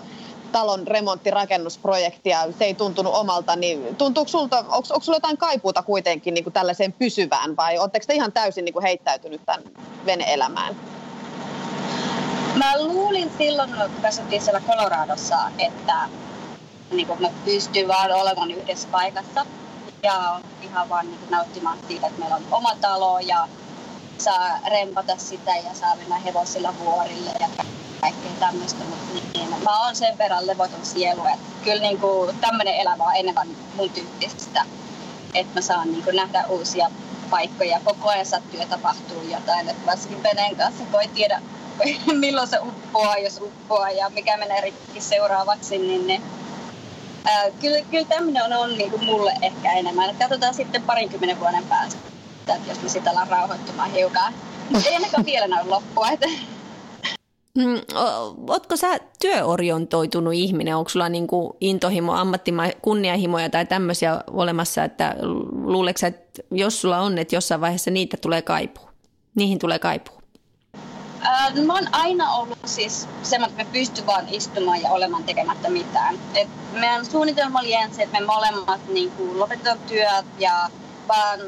talon 0.51 0.88
remonttirakennusprojekti 0.88 2.30
ja 2.30 2.48
se 2.60 2.66
ei 2.66 2.74
tuntunut 2.74 3.16
omalta, 3.16 3.56
niin 3.56 3.96
tuntuuko 3.96 4.30
sulta, 4.30 4.58
onko, 4.58 4.75
onko 4.75 5.00
sulla 5.00 5.16
jotain 5.16 5.38
kaipuuta 5.38 5.84
kuitenkin 5.84 6.34
niin 6.34 6.44
kuin 6.44 6.54
tällaiseen 6.54 6.94
pysyvään 6.94 7.56
vai 7.56 7.77
oletteko 7.77 8.06
te 8.08 8.13
ihan 8.13 8.32
täysin 8.32 8.66
niin 8.66 8.74
kuin 8.74 8.84
heittäytynyt 8.84 9.42
tämän 9.46 9.63
veneelämään? 10.06 10.75
Mä 12.56 12.84
luulin 12.84 13.32
silloin, 13.38 13.70
kun 13.70 14.06
asuttiin 14.06 14.42
siellä 14.42 14.62
Coloradossa, 14.68 15.38
että 15.60 16.10
niin 16.92 17.08
kuin 17.08 17.22
mä 17.22 17.30
pystyn 17.46 17.88
vaan 17.88 18.12
olemaan 18.12 18.51
yhdessä 18.51 18.88
paikassa 18.92 19.46
ja 20.04 20.42
ihan 20.62 20.89
vaan 20.89 21.06
niin 21.06 21.20
nauttimaan 21.30 21.77
siitä, 21.88 22.08
että 22.08 22.20
meillä 22.20 22.36
on 22.36 22.46
oma 22.51 22.75
talo 22.82 23.20
ja 23.20 23.48
saa 24.18 24.60
rempata 24.70 25.18
sitä 25.18 25.58
ja 25.58 25.74
saa 25.74 25.96
mennä 25.96 26.20
hevosilla 26.20 26.74
vuorille 26.80 27.32
ja 27.39 27.48
kaikkea 28.01 28.32
tämmöistä, 28.39 28.84
mutta 28.84 29.13
niin, 29.13 29.50
mä 29.63 29.86
oon 29.86 29.96
sen 29.96 30.18
verran 30.18 30.48
levoton 30.48 30.86
sielu, 30.86 31.25
että 31.25 31.48
kyllä 31.63 31.82
niin 31.82 31.98
kuin 31.98 32.39
tämmöinen 32.42 32.75
elämä 32.75 33.04
on 33.04 33.16
enemmän 33.16 33.48
mun 33.75 33.89
tyyppistä, 33.89 34.66
että 35.34 35.54
mä 35.56 35.62
saan 35.62 35.92
niin 35.92 36.04
kuin 36.04 36.16
nähdä 36.16 36.46
uusia 36.50 36.92
paikkoja, 37.30 37.80
koko 37.84 38.10
ajan 38.10 38.25
sattuu 38.25 38.60
ja 38.60 38.66
tapahtuu 38.68 39.22
jotain, 39.32 39.70
että 39.70 39.86
varsinkin 39.86 40.24
veneen 40.24 40.56
kanssa. 40.56 40.84
Voi 40.92 41.08
tiedä 41.08 41.42
milloin 42.20 42.48
se 42.48 42.60
uppoaa, 42.60 43.18
jos 43.18 43.42
uppoaa 43.42 43.92
ja 43.92 44.10
mikä 44.10 44.38
menee 44.38 44.62
rikki 44.62 45.01
seuraavaksi, 45.01 45.77
niin 45.77 46.08
ne, 46.08 46.22
kyllä, 47.62 47.78
kyllä 47.92 48.06
tämmöinen 48.06 48.44
on, 48.44 48.54
on 48.54 48.78
niin 48.78 48.92
kuin 48.92 49.06
mulle 49.06 49.34
ehkä 49.42 49.74
enemmän. 49.74 50.16
Katsotaan 50.16 50.54
sitten 50.54 50.82
parinkymmenen 50.82 51.40
vuoden 51.40 51.64
päästä, 51.70 52.00
että 52.56 52.70
jos 52.70 52.82
me 52.82 52.90
sitä 52.90 53.10
ollaan 53.10 53.28
rauhoittumaan 53.28 53.92
hiukan. 53.92 54.34
Ei 54.86 54.94
ainakaan 54.94 55.26
vielä 55.26 55.48
näy 55.48 55.68
loppua. 55.68 56.10
Että 56.10 56.28
Mm, 57.58 57.82
ootko 58.48 58.76
sä 58.76 59.00
työorientoitunut 59.22 60.34
ihminen? 60.34 60.76
Onko 60.76 60.90
sulla 60.90 61.10
niinku 61.10 61.58
intohimo, 61.62 62.14
ammattima, 62.14 62.64
kunnianhimoja 62.82 63.50
tai 63.50 63.66
tämmöisiä 63.66 64.24
olemassa, 64.28 64.84
että 64.84 65.16
luuleeko 65.52 66.00
että 66.08 66.42
jos 66.52 66.82
sulla 66.82 67.00
on, 67.00 67.18
että 67.18 67.36
jossain 67.36 67.62
vaiheessa 67.62 67.92
niitä 67.92 68.18
tulee 68.18 68.42
kaipuu? 68.42 68.90
Niihin 69.36 69.60
tulee 69.60 69.80
kaipuu? 69.80 70.17
Äh, 71.26 71.54
mä 71.66 71.74
oon 71.74 71.88
aina 71.92 72.34
ollut 72.34 72.58
siis 72.66 73.08
semmoinen, 73.24 73.60
että 73.60 73.64
me 73.64 73.80
pysty 73.80 74.06
vaan 74.06 74.30
istumaan 74.30 74.82
ja 74.82 74.92
olemaan 74.92 75.24
tekemättä 75.24 75.70
mitään. 75.70 76.20
Et 76.36 76.48
meidän 76.72 77.06
suunnitelma 77.06 77.60
oli 77.60 77.74
ensin, 77.74 78.04
että 78.04 78.20
me 78.20 78.26
molemmat 78.26 78.88
niin 78.88 79.12
lopetetaan 79.40 79.80
työt 79.80 80.26
ja 80.40 80.70
vaan 81.08 81.40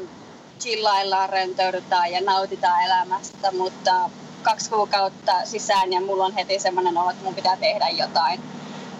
chillaillaan, 0.60 1.28
rentoudutaan 1.28 2.12
ja 2.12 2.20
nautitaan 2.20 2.84
elämästä, 2.84 3.52
mutta 3.52 4.10
kaksi 4.42 4.70
kuukautta 4.70 5.32
sisään 5.44 5.92
ja 5.92 6.00
mulla 6.00 6.24
on 6.24 6.34
heti 6.34 6.58
semmoinen 6.58 6.98
olo, 6.98 7.10
että 7.10 7.24
mun 7.24 7.34
pitää 7.34 7.56
tehdä 7.56 7.88
jotain. 7.88 8.40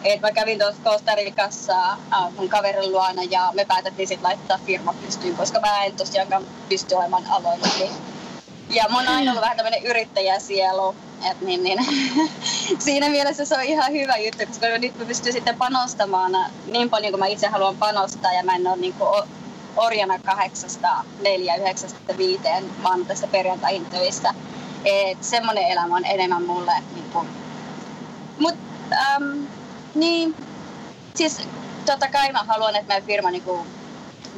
Et 0.04 0.20
mä 0.20 0.32
kävin 0.32 0.58
tuossa 0.58 0.82
Costa 0.84 1.14
Ricassa 1.14 1.90
äh, 1.92 2.32
mun 2.36 2.48
kaverin 2.48 2.92
luona 2.92 3.22
ja 3.30 3.50
me 3.54 3.64
päätettiin 3.64 4.08
sitten 4.08 4.28
laittaa 4.28 4.58
firma 4.66 4.94
pystyyn, 4.94 5.36
koska 5.36 5.60
mä 5.60 5.84
en 5.84 5.96
tosiaankaan 5.96 6.46
pysty 6.68 6.94
olemaan 6.94 7.26
aloilla. 7.26 7.68
Ja 8.70 8.84
mun 8.90 9.00
on 9.00 9.08
aina 9.08 9.30
ollut 9.30 9.42
vähän 9.42 9.56
tämmöinen 9.56 9.82
yrittäjäsielu, 9.82 10.94
et 11.30 11.40
niin, 11.40 11.62
niin. 11.62 11.78
siinä 12.78 13.08
mielessä 13.08 13.44
se 13.44 13.54
on 13.54 13.62
ihan 13.62 13.92
hyvä 13.92 14.16
juttu, 14.16 14.46
koska 14.46 14.66
nyt 14.66 14.98
mä 14.98 15.04
pystyn 15.04 15.32
sitten 15.32 15.56
panostamaan 15.56 16.36
niin 16.66 16.90
paljon 16.90 17.12
kuin 17.12 17.20
mä 17.20 17.26
itse 17.26 17.46
haluan 17.46 17.76
panostaa 17.76 18.32
ja 18.32 18.44
mä 18.44 18.54
en 18.54 18.66
ole 18.66 18.76
niin 18.76 18.92
kuin 18.92 19.22
orjana 19.76 20.18
kahdeksasta, 20.18 21.04
neljä, 21.22 21.56
yhdeksästä 21.56 22.18
viiteen, 22.18 22.64
mä 22.82 22.88
oon 22.88 23.06
tässä 23.06 23.26
perjantaihin 23.26 23.86
töissä. 23.86 24.34
Et 24.84 25.24
semmoinen 25.24 25.64
elämä 25.64 25.96
on 25.96 26.04
enemmän 26.04 26.42
mulle. 26.42 26.72
Niin 26.94 27.10
kuin. 27.12 27.28
Mut, 28.38 28.54
äm, 28.92 29.46
niin, 29.94 30.34
siis 31.14 31.40
totta 31.86 32.08
kai 32.08 32.32
mä 32.32 32.44
haluan, 32.48 32.76
että 32.76 32.88
meidän 32.88 33.06
firma 33.06 33.30
niin 33.30 33.42
kuin, 33.42 33.66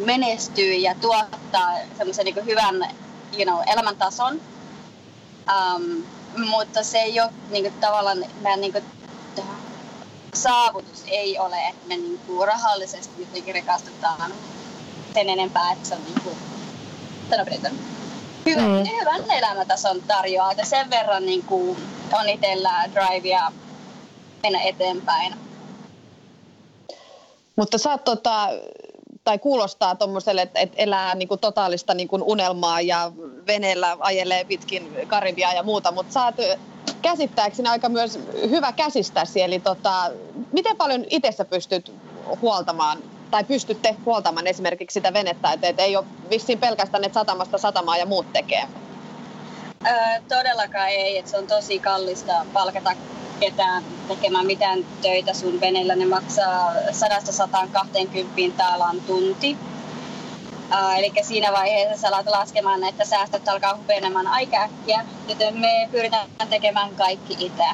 menestyy 0.04 0.74
ja 0.74 0.94
tuottaa 1.00 1.70
semmoisen 1.98 2.24
niin 2.24 2.46
hyvän 2.46 2.88
you 3.36 3.44
know, 3.44 3.62
elämäntason. 3.72 4.40
Um, 5.50 6.04
mutta 6.36 6.82
se 6.82 6.98
ei 6.98 7.20
ole 7.20 7.30
niin 7.50 7.64
kuin, 7.64 7.80
tavallaan, 7.80 8.24
meidän 8.40 8.60
niin 8.60 8.72
kuin, 8.72 8.84
saavutus 10.34 11.04
ei 11.06 11.38
ole, 11.38 11.56
että 11.68 11.88
me 11.88 11.96
niin 11.96 12.20
kuin, 12.26 12.48
rahallisesti 12.48 13.22
jotenkin 13.22 13.54
rikastutaan 13.54 14.32
sen 15.14 15.28
enempää, 15.28 15.72
että 15.72 15.88
se 15.88 15.94
on 15.94 16.04
niin 16.04 16.20
kuin, 16.24 16.36
hyvän, 18.46 18.64
mm. 18.64 18.84
hyvän 19.00 19.30
elämätason 19.30 20.02
tarjoaa. 20.02 20.50
Että 20.50 20.64
sen 20.64 20.90
verran 20.90 21.26
niin 21.26 21.42
kuin, 21.42 21.78
on 22.12 22.28
itsellä 22.28 22.88
drivea 22.94 23.52
mennä 24.42 24.60
eteenpäin. 24.60 25.34
Mutta 27.56 27.78
sä 27.78 27.90
oot 27.90 28.04
tota, 28.04 28.48
tai 29.24 29.38
kuulostaa 29.38 29.94
tuommoiselle, 29.94 30.42
että, 30.42 30.60
että 30.60 30.76
elää 30.78 31.14
niin 31.14 31.28
kuin 31.28 31.40
totaalista 31.40 31.94
niin 31.94 32.08
kuin 32.08 32.22
unelmaa 32.22 32.80
ja 32.80 33.12
veneellä 33.46 33.96
ajelee 34.00 34.44
pitkin 34.44 34.96
Karibia 35.06 35.52
ja 35.52 35.62
muuta, 35.62 35.92
mutta 35.92 36.24
oot 36.24 36.34
käsittääkseni 37.02 37.68
aika 37.68 37.88
myös 37.88 38.18
hyvä 38.50 38.72
käsistäsi, 38.72 39.42
eli 39.42 39.60
tota, 39.60 40.10
miten 40.52 40.76
paljon 40.76 41.04
itse 41.10 41.44
pystyt 41.44 41.92
huoltamaan 42.42 42.98
tai 43.30 43.44
pystytte 43.44 43.96
huoltamaan 44.06 44.46
esimerkiksi 44.46 44.94
sitä 44.94 45.12
venettä, 45.12 45.52
että 45.52 45.68
et 45.68 45.80
ei 45.80 45.96
ole 45.96 46.04
vissiin 46.30 46.58
pelkästään, 46.58 47.04
että 47.04 47.20
satamasta 47.20 47.58
satamaa 47.58 47.96
ja 47.96 48.06
muut 48.06 48.32
tekee? 48.32 48.68
Öö, 49.86 49.92
todellakaan 50.28 50.88
ei, 50.88 51.18
että 51.18 51.30
se 51.30 51.38
on 51.38 51.46
tosi 51.46 51.78
kallista 51.78 52.46
palkata 52.52 52.90
ketään 53.40 53.84
tekemään 54.08 54.46
mitään 54.46 54.84
töitä 55.02 55.34
sun 55.34 55.60
veneellä. 55.60 55.94
Ne 55.94 56.06
maksaa 56.06 56.72
100-120 56.74 58.52
taalan 58.56 59.00
tunti. 59.00 59.56
Uh, 60.72 60.98
eli 60.98 61.12
siinä 61.22 61.52
vaiheessa 61.52 62.00
sä 62.00 62.08
alat 62.08 62.26
laskemaan, 62.26 62.84
että 62.84 63.04
säästöt 63.04 63.48
alkaa 63.48 63.76
hupenemaan 63.76 64.26
aika 64.26 64.56
äkkiä, 64.56 65.04
joten 65.28 65.58
me 65.58 65.88
pyritään 65.90 66.28
tekemään 66.50 66.96
kaikki 66.96 67.36
itse. 67.38 67.64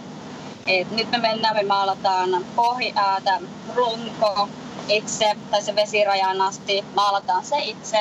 Et 0.66 0.90
nyt 0.90 1.10
me 1.10 1.18
mennään, 1.18 1.56
me 1.56 1.62
maalataan 1.62 2.44
pohja, 2.56 3.16
äh, 3.28 3.40
runko 3.74 4.48
itse, 4.88 5.36
tai 5.50 5.62
se 5.62 5.76
vesirajaan 5.76 6.40
asti, 6.40 6.84
maalataan 6.94 7.44
se 7.44 7.58
itse. 7.58 7.96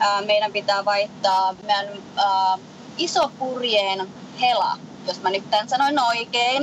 Äh, 0.00 0.24
meidän 0.26 0.52
pitää 0.52 0.84
vaihtaa 0.84 1.54
meidän 1.62 1.86
äh, 2.18 2.60
isopurjeen 2.98 4.08
hela 4.40 4.78
jos 5.08 5.22
mä 5.22 5.30
nyt 5.30 5.50
tämän 5.50 5.68
sanoin 5.68 5.98
oikein. 5.98 6.62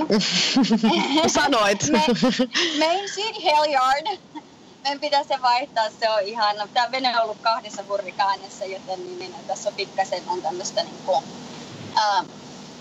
Sanoit. 1.28 1.82
Street 3.12 3.44
Hilliard. 3.44 4.18
Meidän 4.84 5.00
pitää 5.00 5.24
se 5.24 5.36
vaihtaa, 5.42 5.84
se 6.00 6.10
on 6.10 6.24
ihan, 6.24 6.56
tämä 6.74 6.92
vene 6.92 7.18
on 7.18 7.24
ollut 7.24 7.38
kahdessa 7.42 7.84
hurrikaanissa, 7.90 8.66
joten 8.66 9.06
niin, 9.06 9.20
niin, 9.20 9.34
tässä 9.48 9.70
on 9.70 9.76
pikkasen 9.76 10.22
on 10.28 10.42
tämmöistä 10.42 10.84
niin 10.84 10.96
kuin, 11.06 11.24
uh, 11.94 12.26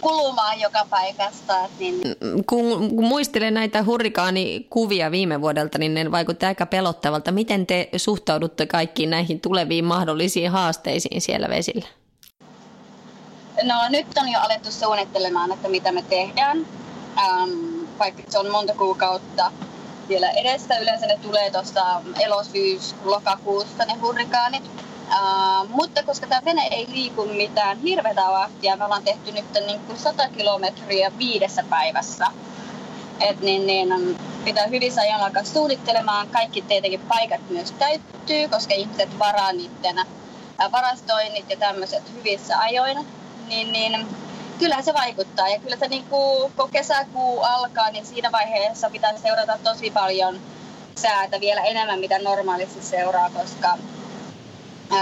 kulumaan 0.00 0.60
joka 0.60 0.86
paikasta. 0.90 1.68
Niin... 1.78 2.00
Kun, 2.46 2.88
kun 2.88 3.04
muistelen 3.04 3.54
näitä 3.54 3.84
hurrikaanikuvia 3.84 5.10
viime 5.10 5.40
vuodelta, 5.40 5.78
niin 5.78 5.94
ne 5.94 6.10
vaikutti 6.10 6.46
aika 6.46 6.66
pelottavalta. 6.66 7.32
Miten 7.32 7.66
te 7.66 7.88
suhtaudutte 7.96 8.66
kaikkiin 8.66 9.10
näihin 9.10 9.40
tuleviin 9.40 9.84
mahdollisiin 9.84 10.50
haasteisiin 10.50 11.20
siellä 11.20 11.48
vesillä? 11.48 11.88
No 13.62 13.74
nyt 13.88 14.06
on 14.16 14.28
jo 14.28 14.40
alettu 14.40 14.72
suunnittelemaan, 14.72 15.52
että 15.52 15.68
mitä 15.68 15.92
me 15.92 16.02
tehdään. 16.02 16.66
Ähm, 17.18 17.84
vaikka 17.98 18.22
se 18.28 18.38
on 18.38 18.50
monta 18.50 18.74
kuukautta 18.74 19.52
vielä 20.08 20.30
edessä. 20.30 20.78
Yleensä 20.78 21.06
ne 21.06 21.18
tulee 21.22 21.50
tuossa 21.50 22.02
elosyys 22.20 22.94
lokakuussa 23.04 23.84
ne 23.84 23.94
hurrikaanit. 23.94 24.64
Uh, 24.64 25.68
mutta 25.68 26.02
koska 26.02 26.26
tämä 26.26 26.44
vene 26.44 26.68
ei 26.70 26.86
liiku 26.88 27.24
mitään 27.24 27.78
hirveätä 27.78 28.20
vahtia, 28.20 28.76
me 28.76 28.84
ollaan 28.84 29.04
tehty 29.04 29.32
nyt 29.32 29.44
niin 29.66 29.80
kuin 29.80 29.98
100 29.98 30.28
kilometriä 30.28 31.12
viidessä 31.18 31.64
päivässä. 31.70 32.26
Et 33.20 33.40
niin, 33.40 33.66
niin, 33.66 34.18
pitää 34.44 34.66
hyvissä 34.66 35.00
ajoin 35.00 35.22
alkaa 35.22 35.44
suunnittelemaan. 35.44 36.28
Kaikki 36.28 36.62
tietenkin 36.62 37.00
paikat 37.00 37.40
myös 37.50 37.72
täyttyy, 37.72 38.48
koska 38.48 38.74
ihmiset 38.74 39.18
varaa 39.18 39.52
niiden 39.52 40.06
varastoinnit 40.72 41.50
ja 41.50 41.56
tämmöiset 41.56 42.02
hyvissä 42.14 42.58
ajoin 42.58 43.06
niin, 43.48 43.72
niin 43.72 44.06
kyllä 44.58 44.82
se 44.82 44.94
vaikuttaa. 44.94 45.48
Ja 45.48 45.58
kyllä 45.58 45.76
se 45.76 45.88
niin 45.88 46.04
kuin, 46.04 46.52
kun 46.56 46.70
kesäkuu 46.70 47.40
alkaa, 47.42 47.90
niin 47.90 48.06
siinä 48.06 48.32
vaiheessa 48.32 48.90
pitää 48.90 49.18
seurata 49.18 49.58
tosi 49.64 49.90
paljon 49.90 50.40
säätä 50.96 51.40
vielä 51.40 51.60
enemmän, 51.60 52.00
mitä 52.00 52.18
normaalisti 52.18 52.82
seuraa, 52.82 53.30
koska 53.30 53.78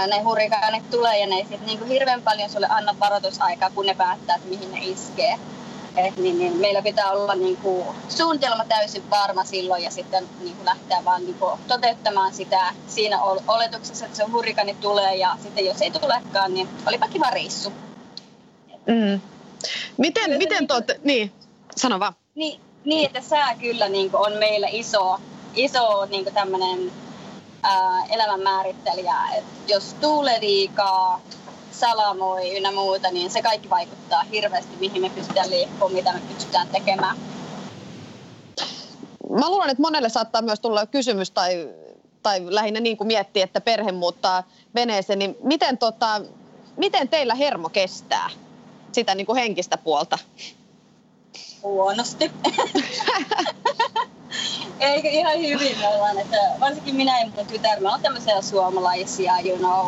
ne 0.07 0.21
hurrikaanit 0.23 0.89
tulee 0.89 1.19
ja 1.19 1.27
ne 1.27 1.35
ei 1.35 1.45
sitten 1.45 1.65
niinku 1.65 1.85
hirveän 1.85 2.21
paljon 2.21 2.49
sulle 2.49 2.67
anna 2.69 2.95
varoitusaikaa, 2.99 3.69
kun 3.69 3.85
ne 3.85 3.93
päättää, 3.93 4.35
että 4.35 4.49
mihin 4.49 4.71
ne 4.71 4.79
iskee. 4.81 5.39
Et 5.97 6.17
niin, 6.17 6.39
niin 6.39 6.57
meillä 6.57 6.81
pitää 6.81 7.11
olla 7.11 7.35
niinku 7.35 7.95
suunnitelma 8.09 8.65
täysin 8.65 9.09
varma 9.09 9.43
silloin 9.43 9.83
ja 9.83 9.91
sitten 9.91 10.29
niinku 10.41 10.65
lähteä 10.65 11.05
vaan 11.05 11.25
niinku 11.25 11.51
toteuttamaan 11.67 12.33
sitä 12.33 12.73
siinä 12.87 13.21
oletuksessa, 13.47 14.05
että 14.05 14.17
se 14.17 14.23
hurrikaani 14.23 14.75
tulee 14.81 15.15
ja 15.15 15.35
sitten 15.43 15.65
jos 15.65 15.81
ei 15.81 15.91
tulekaan, 15.91 16.53
niin 16.53 16.69
olipa 16.87 17.07
kiva 17.07 17.29
reissu. 17.29 17.73
Mm. 18.87 19.21
Miten, 19.97 20.23
kyllä 20.23 20.37
miten 20.37 20.67
tuot, 20.67 20.87
niin, 20.87 20.97
niin, 21.03 21.31
sano 21.75 21.99
vaan. 21.99 22.13
Niin, 22.35 22.59
niin 22.85 23.05
että 23.05 23.21
sää 23.21 23.55
kyllä 23.55 23.89
niin 23.89 24.09
on 24.13 24.33
meillä 24.33 24.67
iso, 24.71 25.19
iso 25.55 26.05
niin 26.05 26.25
tämmöinen 26.33 26.91
elämän 28.09 28.41
määrittelijä. 28.41 29.15
Et 29.37 29.43
jos 29.67 29.95
tuulee 30.01 30.39
liikaa, 30.41 31.21
salamoi 31.71 32.57
ynnä 32.57 32.71
muuta, 32.71 33.11
niin 33.11 33.31
se 33.31 33.41
kaikki 33.41 33.69
vaikuttaa 33.69 34.23
hirveästi, 34.23 34.75
mihin 34.79 35.01
me 35.01 35.09
pystytään 35.09 35.49
liikkumaan, 35.49 35.93
mitä 35.93 36.13
me 36.13 36.21
pystytään 36.33 36.67
tekemään. 36.67 37.17
Mä 39.29 39.49
luulen, 39.49 39.69
että 39.69 39.81
monelle 39.81 40.09
saattaa 40.09 40.41
myös 40.41 40.59
tulla 40.59 40.85
kysymys 40.85 41.31
tai, 41.31 41.69
tai 42.23 42.41
lähinnä 42.45 42.79
niin 42.79 42.97
kuin 42.97 43.07
miettiä, 43.07 43.43
että 43.43 43.61
perhe 43.61 43.91
muuttaa 43.91 44.43
veneeseen, 44.75 45.19
niin 45.19 45.37
miten, 45.43 45.77
tota, 45.77 46.21
miten 46.77 47.09
teillä 47.09 47.35
hermo 47.35 47.69
kestää 47.69 48.29
sitä 48.95 49.15
niin 49.15 49.25
kuin 49.25 49.39
henkistä 49.39 49.77
puolta? 49.77 50.19
Huonosti. 51.63 52.31
Eikö 54.79 55.07
ihan 55.07 55.39
hyvin 55.39 55.79
me 55.79 55.87
ollaan, 55.87 56.19
että 56.19 56.37
varsinkin 56.59 56.95
minä 56.95 57.19
ja 57.19 57.25
mun 57.35 57.47
tytär, 57.47 57.79
me 57.79 57.85
ollaan 57.87 58.01
tämmöisiä 58.01 58.41
suomalaisia, 58.41 59.33
you 59.45 59.57
know, 59.57 59.87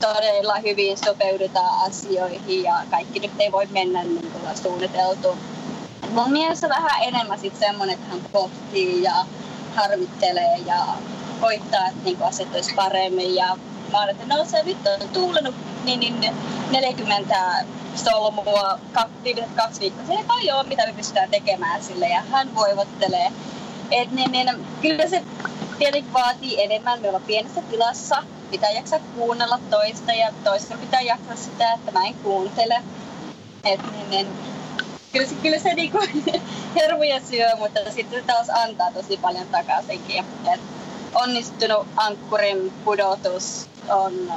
todella 0.00 0.54
hyvin 0.54 0.98
sopeudutaan 0.98 1.86
asioihin 1.86 2.62
ja 2.62 2.82
kaikki 2.90 3.20
nyt 3.20 3.30
ei 3.38 3.52
voi 3.52 3.66
mennä 3.66 4.04
niin 4.04 4.32
kuin 4.32 4.56
suunniteltu. 4.62 5.28
Mun 6.10 6.32
mielestä 6.32 6.68
vähän 6.68 7.02
enemmän 7.02 7.40
sitten 7.40 7.68
semmoinen, 7.68 7.94
että 7.94 8.10
hän 8.10 8.20
pohtii 8.32 9.02
ja 9.02 9.14
harmittelee 9.76 10.56
ja 10.66 10.86
koittaa, 11.40 11.86
että 11.88 12.04
niin 12.04 12.22
asiat 12.22 12.54
olisi 12.54 12.74
paremmin. 12.74 13.34
Ja 13.34 13.56
mä 13.92 14.02
olen, 14.02 14.10
että 14.10 14.36
no 14.36 14.44
se 14.44 14.62
nyt 14.62 14.86
on 14.86 15.08
tuulenut 15.08 15.54
niin, 15.84 16.00
niin 16.00 16.34
40 16.70 17.64
solmua 17.96 18.78
viimeiset 19.24 19.56
kaksi 19.56 19.80
viikkoa. 19.80 20.06
Se 20.06 20.12
ei 20.12 20.24
paljon 20.24 20.58
ole, 20.58 20.68
mitä 20.68 20.86
me 20.86 20.92
pystytään 20.92 21.30
tekemään 21.30 21.82
sille 21.82 22.08
ja 22.08 22.20
hän 22.20 22.54
voivottelee. 22.54 23.32
Et 23.90 24.10
niin, 24.12 24.32
niin, 24.32 24.66
kyllä 24.82 25.08
se 25.08 25.24
tietenkin 25.78 26.12
vaatii 26.12 26.62
enemmän. 26.62 27.00
Me 27.00 27.08
ollaan 27.08 27.24
pienessä 27.24 27.62
tilassa, 27.62 28.22
pitää 28.50 28.70
jaksaa 28.70 28.98
kuunnella 29.14 29.58
toista 29.70 30.12
ja 30.12 30.32
toista 30.44 30.76
pitää 30.76 31.00
jaksaa 31.00 31.36
sitä, 31.36 31.72
että 31.72 31.92
mä 31.92 32.06
en 32.06 32.14
kuuntele. 32.14 32.82
Et 33.64 33.80
niin, 33.92 34.10
niin, 34.10 34.26
kyllä 35.12 35.26
se, 35.26 35.34
kyllä 35.34 35.58
se 35.58 35.74
niinku 35.74 35.98
hermoja 36.76 37.20
syö, 37.20 37.56
mutta 37.58 37.80
sitten 37.90 38.20
se 38.20 38.26
taas 38.26 38.48
antaa 38.50 38.92
tosi 38.92 39.16
paljon 39.16 39.46
takaisinkin. 39.46 40.24
Et 40.54 40.60
onnistunut 41.14 41.86
ankkurin 41.96 42.72
pudotus 42.84 43.66
on, 43.88 44.32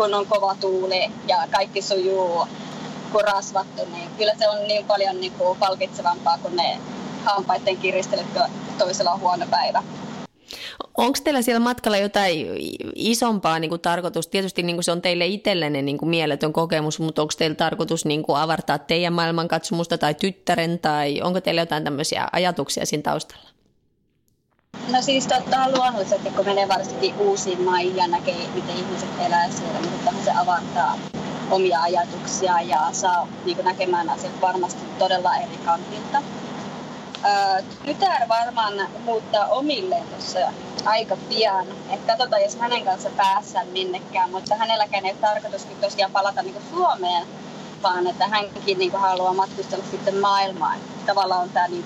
kun 0.00 0.14
on 0.14 0.26
kova 0.26 0.54
tuuli 0.60 1.10
ja 1.28 1.36
kaikki 1.50 1.82
sujuu 1.82 2.48
kuin 3.12 3.24
rasvattu, 3.24 3.82
niin 3.92 4.10
kyllä 4.18 4.34
se 4.38 4.48
on 4.48 4.68
niin 4.68 4.86
paljon 4.86 5.20
niin 5.20 5.32
kuin 5.32 5.58
palkitsevampaa 5.58 6.38
kuin 6.38 6.56
ne 6.56 6.78
hampaiden 7.24 7.76
kiristelyt, 7.76 8.26
toisella 8.78 9.10
on 9.10 9.20
huono 9.20 9.46
päivä. 9.50 9.82
Onko 10.96 11.18
teillä 11.24 11.42
siellä 11.42 11.60
matkalla 11.60 11.96
jotain 11.96 12.46
isompaa 12.94 13.58
niin 13.58 13.68
kuin 13.68 13.80
tarkoitus? 13.80 14.28
Tietysti 14.28 14.62
niin 14.62 14.76
kuin 14.76 14.84
se 14.84 14.92
on 14.92 15.02
teille 15.02 15.26
itsellenne 15.26 15.82
niin 15.82 15.98
kuin 15.98 16.08
mieletön 16.08 16.52
kokemus, 16.52 17.00
mutta 17.00 17.22
onko 17.22 17.34
teillä 17.38 17.56
tarkoitus 17.56 18.04
niin 18.04 18.22
kuin 18.22 18.38
avartaa 18.38 18.78
teidän 18.78 19.12
maailmankatsomusta 19.12 19.98
tai 19.98 20.14
tyttären, 20.14 20.78
tai 20.78 21.22
onko 21.22 21.40
teillä 21.40 21.62
jotain 21.62 21.84
tämmöisiä 21.84 22.28
ajatuksia 22.32 22.86
siinä 22.86 23.02
taustalla? 23.02 23.49
No 24.92 25.02
siis 25.02 25.26
totta 25.26 25.68
luonnollisesti, 25.76 26.30
kun 26.30 26.44
menee 26.46 26.68
varsinkin 26.68 27.14
uusiin 27.18 27.62
maihin 27.62 27.96
ja 27.96 28.08
näkee, 28.08 28.48
miten 28.54 28.76
ihmiset 28.76 29.08
elää 29.26 29.50
siellä, 29.50 29.80
niin 29.80 30.24
se 30.24 30.30
avartaa 30.30 30.98
omia 31.50 31.80
ajatuksia 31.82 32.60
ja 32.60 32.88
saa 32.92 33.28
niin 33.44 33.64
näkemään 33.64 34.10
asiat 34.10 34.40
varmasti 34.40 34.80
todella 34.98 35.36
eri 35.36 35.58
kantilta. 35.64 36.22
tytär 37.84 38.28
varmaan 38.28 38.74
muuttaa 39.04 39.46
omilleen 39.46 40.06
tuossa 40.06 40.38
aika 40.84 41.16
pian. 41.28 41.66
Että 41.90 42.12
katsotaan, 42.12 42.42
jos 42.42 42.56
hänen 42.56 42.84
kanssa 42.84 43.10
päässään 43.16 43.68
minnekään, 43.68 44.30
mutta 44.30 44.54
hänelläkään 44.56 45.04
ei 45.04 45.12
ole 45.12 45.20
tarkoitus 45.20 45.66
tosiaan 45.80 46.12
palata 46.12 46.42
niin 46.42 46.62
Suomeen, 46.70 47.26
vaan 47.82 48.06
että 48.06 48.28
hänkin 48.28 48.78
niin 48.78 48.92
haluaa 48.92 49.34
matkustella 49.34 49.84
sitten 49.90 50.16
maailmaan. 50.16 50.78
Tavallaan 51.06 51.42
on 51.42 51.50
tämä 51.50 51.68
niin 51.68 51.84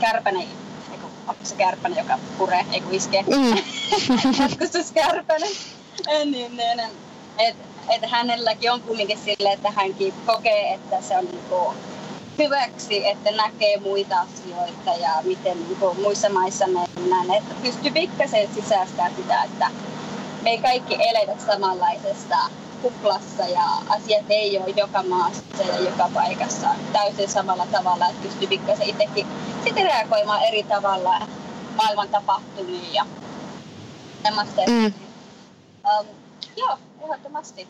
kärpänen 0.00 0.48
onko 1.28 1.40
se 1.44 1.54
kärpänen, 1.54 1.98
joka 1.98 2.18
puree, 2.38 2.66
ei 2.72 2.80
kun 2.80 2.94
iskee. 2.94 3.22
Mm. 3.36 3.58
Matkustuskärpänen. 4.38 5.50
niin, 6.06 6.32
niin, 6.32 6.56
niin. 6.56 6.80
Et, 7.38 7.56
et 7.88 8.10
hänelläkin 8.10 8.72
on 8.72 8.80
kumminkin 8.80 9.18
sille, 9.18 9.52
että 9.52 9.70
hänkin 9.70 10.14
kokee, 10.26 10.74
että 10.74 11.00
se 11.00 11.18
on 11.18 11.24
niinku 11.24 11.74
hyväksi, 12.38 13.06
että 13.06 13.30
näkee 13.30 13.80
muita 13.80 14.16
asioita 14.20 14.90
ja 15.00 15.10
miten 15.24 15.58
niinku 15.68 15.94
muissa 15.94 16.28
maissa 16.28 16.66
mennään. 16.66 17.30
Että 17.30 17.54
pystyy 17.62 17.90
pikkasen 17.90 18.48
sisäistää 18.54 19.10
sitä, 19.16 19.42
että 19.42 19.70
me 20.42 20.50
ei 20.50 20.58
kaikki 20.58 20.94
eletä 20.94 21.32
samanlaisesta 21.46 22.36
kuplassa 22.82 23.42
ja 23.48 23.64
asiat 23.88 24.24
ei 24.28 24.58
ole 24.58 24.74
joka 24.76 25.02
maassa 25.02 25.62
ja 25.62 25.80
joka 25.80 26.10
paikassa 26.14 26.68
täysin 26.92 27.28
samalla 27.28 27.66
tavalla, 27.66 28.06
että 28.06 28.22
pystyy 28.22 28.48
pikkasen 28.48 28.88
itsekin 28.88 29.26
sitten 29.64 29.84
reagoimaan 29.84 30.42
eri 30.42 30.62
tavalla 30.62 31.26
maailman 31.76 32.08
tapahtumiin 32.08 32.94
ja. 32.94 33.06
Mm. 34.66 34.86
Um, 34.86 36.06
joo, 36.56 36.78
ehdottomasti. 37.04 37.68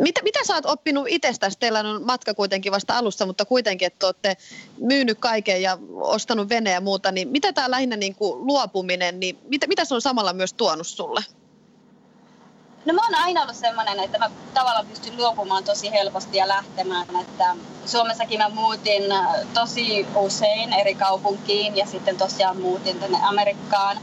Mitä, 0.00 0.22
mitä 0.22 0.38
sä 0.46 0.54
oot 0.54 0.66
oppinut 0.66 1.06
itsestäsi? 1.08 1.58
Teillä 1.58 1.80
on 1.80 2.02
matka 2.04 2.34
kuitenkin 2.34 2.72
vasta 2.72 2.98
alussa, 2.98 3.26
mutta 3.26 3.44
kuitenkin, 3.44 3.86
että 3.86 4.06
olette 4.06 4.36
myynyt 4.78 5.18
kaiken 5.18 5.62
ja 5.62 5.78
ostanut 6.00 6.48
veneen 6.48 6.74
ja 6.74 6.80
muuta, 6.80 7.12
niin 7.12 7.28
mitä 7.28 7.52
tämä 7.52 7.70
lähinnä 7.70 7.96
niin 7.96 8.14
kuin 8.14 8.46
luopuminen, 8.46 9.20
niin 9.20 9.38
mitä, 9.42 9.66
mitä 9.66 9.84
se 9.84 9.94
on 9.94 10.02
samalla 10.02 10.32
myös 10.32 10.52
tuonut 10.52 10.86
sulle? 10.86 11.20
No 12.84 12.94
mä 12.94 13.00
oon 13.02 13.24
aina 13.24 13.42
ollut 13.42 13.56
semmoinen, 13.56 14.00
että 14.00 14.18
mä 14.18 14.30
tavallaan 14.54 14.86
pystyn 14.86 15.16
luopumaan 15.16 15.64
tosi 15.64 15.92
helposti 15.92 16.36
ja 16.36 16.48
lähtemään. 16.48 17.06
Että 17.20 17.56
Suomessakin 17.86 18.38
mä 18.38 18.48
muutin 18.48 19.12
äh, 19.12 19.26
tosi 19.54 20.06
usein 20.14 20.72
eri 20.72 20.94
kaupunkiin 20.94 21.76
ja 21.76 21.86
sitten 21.86 22.18
tosiaan 22.18 22.60
muutin 22.60 23.00
tänne 23.00 23.18
Amerikkaan. 23.22 23.98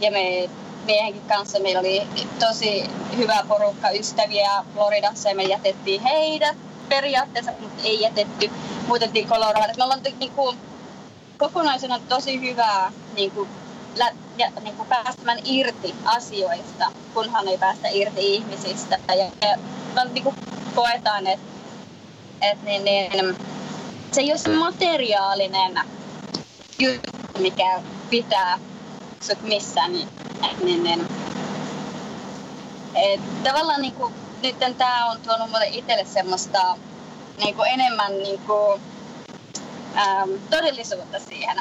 Ja 0.00 0.10
me 0.10 0.50
miehenkin 0.84 1.22
kanssa 1.28 1.60
meillä 1.60 1.80
oli 1.80 2.08
tosi 2.38 2.90
hyvä 3.16 3.44
porukka 3.48 3.90
ystäviä 3.90 4.50
Floridassa 4.74 5.28
ja 5.28 5.34
me 5.34 5.42
jätettiin 5.42 6.02
heidät 6.02 6.56
periaatteessa, 6.88 7.52
mutta 7.60 7.82
ei 7.84 8.00
jätetty. 8.00 8.50
Muutettiin 8.86 9.28
Coloradoon. 9.28 9.74
Me 9.76 9.84
ollaan 9.84 10.00
niin 10.18 10.32
kuin, 10.32 10.58
kokonaisena 11.38 12.00
tosi 12.08 12.40
hyvää 12.40 12.92
niin 13.14 13.30
kuin, 13.30 13.48
niin 14.62 14.76
kuin 14.76 14.88
päästämään 14.88 15.38
irti 15.44 15.94
asioista, 16.04 16.92
kunhan 17.14 17.48
ei 17.48 17.58
päästä 17.58 17.88
irti 17.88 18.34
ihmisistä. 18.34 18.98
Ja, 19.08 19.14
ja 19.14 20.04
niin 20.12 20.24
kuin 20.24 20.36
koetaan, 20.74 21.26
että 21.26 21.50
et, 22.40 22.62
niin, 22.62 22.84
niin, 22.84 23.36
se 24.12 24.20
ei 24.20 24.30
ole 24.30 24.38
se 24.38 24.50
materiaalinen 24.50 25.80
juttu, 26.78 27.10
mikä 27.38 27.82
pitää 28.10 28.58
sut 29.20 29.42
missään. 29.42 29.92
Niin, 29.92 30.08
niin, 30.64 30.82
niin. 30.82 31.08
Et, 32.94 33.44
tavallaan 33.44 33.82
niin 33.82 33.94
kuin, 33.94 34.14
nyt 34.42 34.56
tämä 34.78 35.10
on 35.10 35.20
tuonut 35.20 35.50
mulle 35.50 35.66
itselle 35.66 36.04
semmoista 36.04 36.76
niin 37.44 37.56
kuin 37.56 37.68
enemmän 37.68 38.18
niin 38.18 38.38
kuin, 38.38 38.80
äm, 39.96 40.30
todellisuutta 40.50 41.18
siihen 41.18 41.56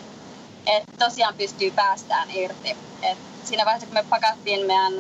että 0.66 1.06
tosiaan 1.06 1.36
pystyy 1.38 1.72
päästään 1.72 2.32
irti. 2.32 2.78
Et 3.02 3.18
siinä 3.44 3.66
vaiheessa, 3.66 3.88
kun 3.88 3.94
me 3.94 4.06
pakattiin 4.10 4.68
meidän 4.68 4.94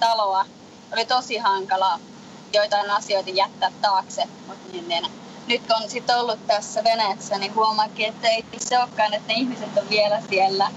taloa, 0.00 0.46
oli 0.92 1.04
tosi 1.04 1.36
hankala 1.36 2.00
joitain 2.52 2.90
asioita 2.90 3.30
jättää 3.30 3.72
taakse, 3.82 4.24
mutta 4.46 4.72
niin, 4.72 4.88
niin, 4.88 5.06
nyt 5.48 5.60
kun 5.66 5.76
on 5.82 5.90
sitten 5.90 6.18
ollut 6.18 6.46
tässä 6.46 6.84
veneessä, 6.84 7.38
niin 7.38 7.54
huomaakin, 7.54 8.06
että 8.06 8.28
ei 8.28 8.44
se 8.58 8.78
olekaan, 8.78 9.14
että 9.14 9.32
ne 9.32 9.38
ihmiset 9.38 9.76
on 9.76 9.90
vielä 9.90 10.22
siellä 10.30 10.70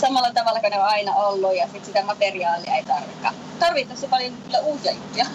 samalla 0.00 0.32
tavalla 0.32 0.60
kuin 0.60 0.70
ne 0.70 0.78
on 0.78 0.86
aina 0.86 1.14
ollut 1.14 1.56
ja 1.56 1.64
sitten 1.64 1.84
sitä 1.84 2.04
materiaalia 2.04 2.76
ei 2.76 2.84
tarvita. 2.84 3.34
Tarvii 3.58 3.86
tosi 3.86 4.08
paljon 4.08 4.32
kyllä 4.44 4.60
uusia 4.60 4.92
juttuja. 4.92 5.26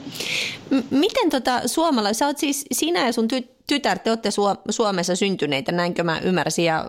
Miten 0.90 1.30
tota 1.30 1.68
suomala, 1.68 2.12
sä 2.12 2.26
oot 2.26 2.38
siis 2.38 2.64
sinä 2.72 3.06
ja 3.06 3.12
sun 3.12 3.28
tytär, 3.68 3.98
te 3.98 4.10
olette 4.10 4.30
Suomessa 4.70 5.16
syntyneitä, 5.16 5.72
näinkö 5.72 6.04
mä 6.04 6.18
ymmärsin, 6.18 6.64
ja 6.64 6.86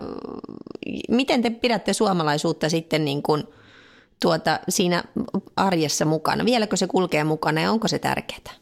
miten 1.08 1.42
te 1.42 1.50
pidätte 1.50 1.92
suomalaisuutta 1.92 2.68
sitten 2.68 3.04
niin 3.04 3.22
kuin 3.22 3.44
tuota, 4.22 4.60
siinä 4.68 5.04
arjessa 5.56 6.04
mukana? 6.04 6.44
Vieläkö 6.44 6.76
se 6.76 6.86
kulkee 6.86 7.24
mukana 7.24 7.60
ja 7.60 7.70
onko 7.70 7.88
se 7.88 7.98
tärkeää? 7.98 8.54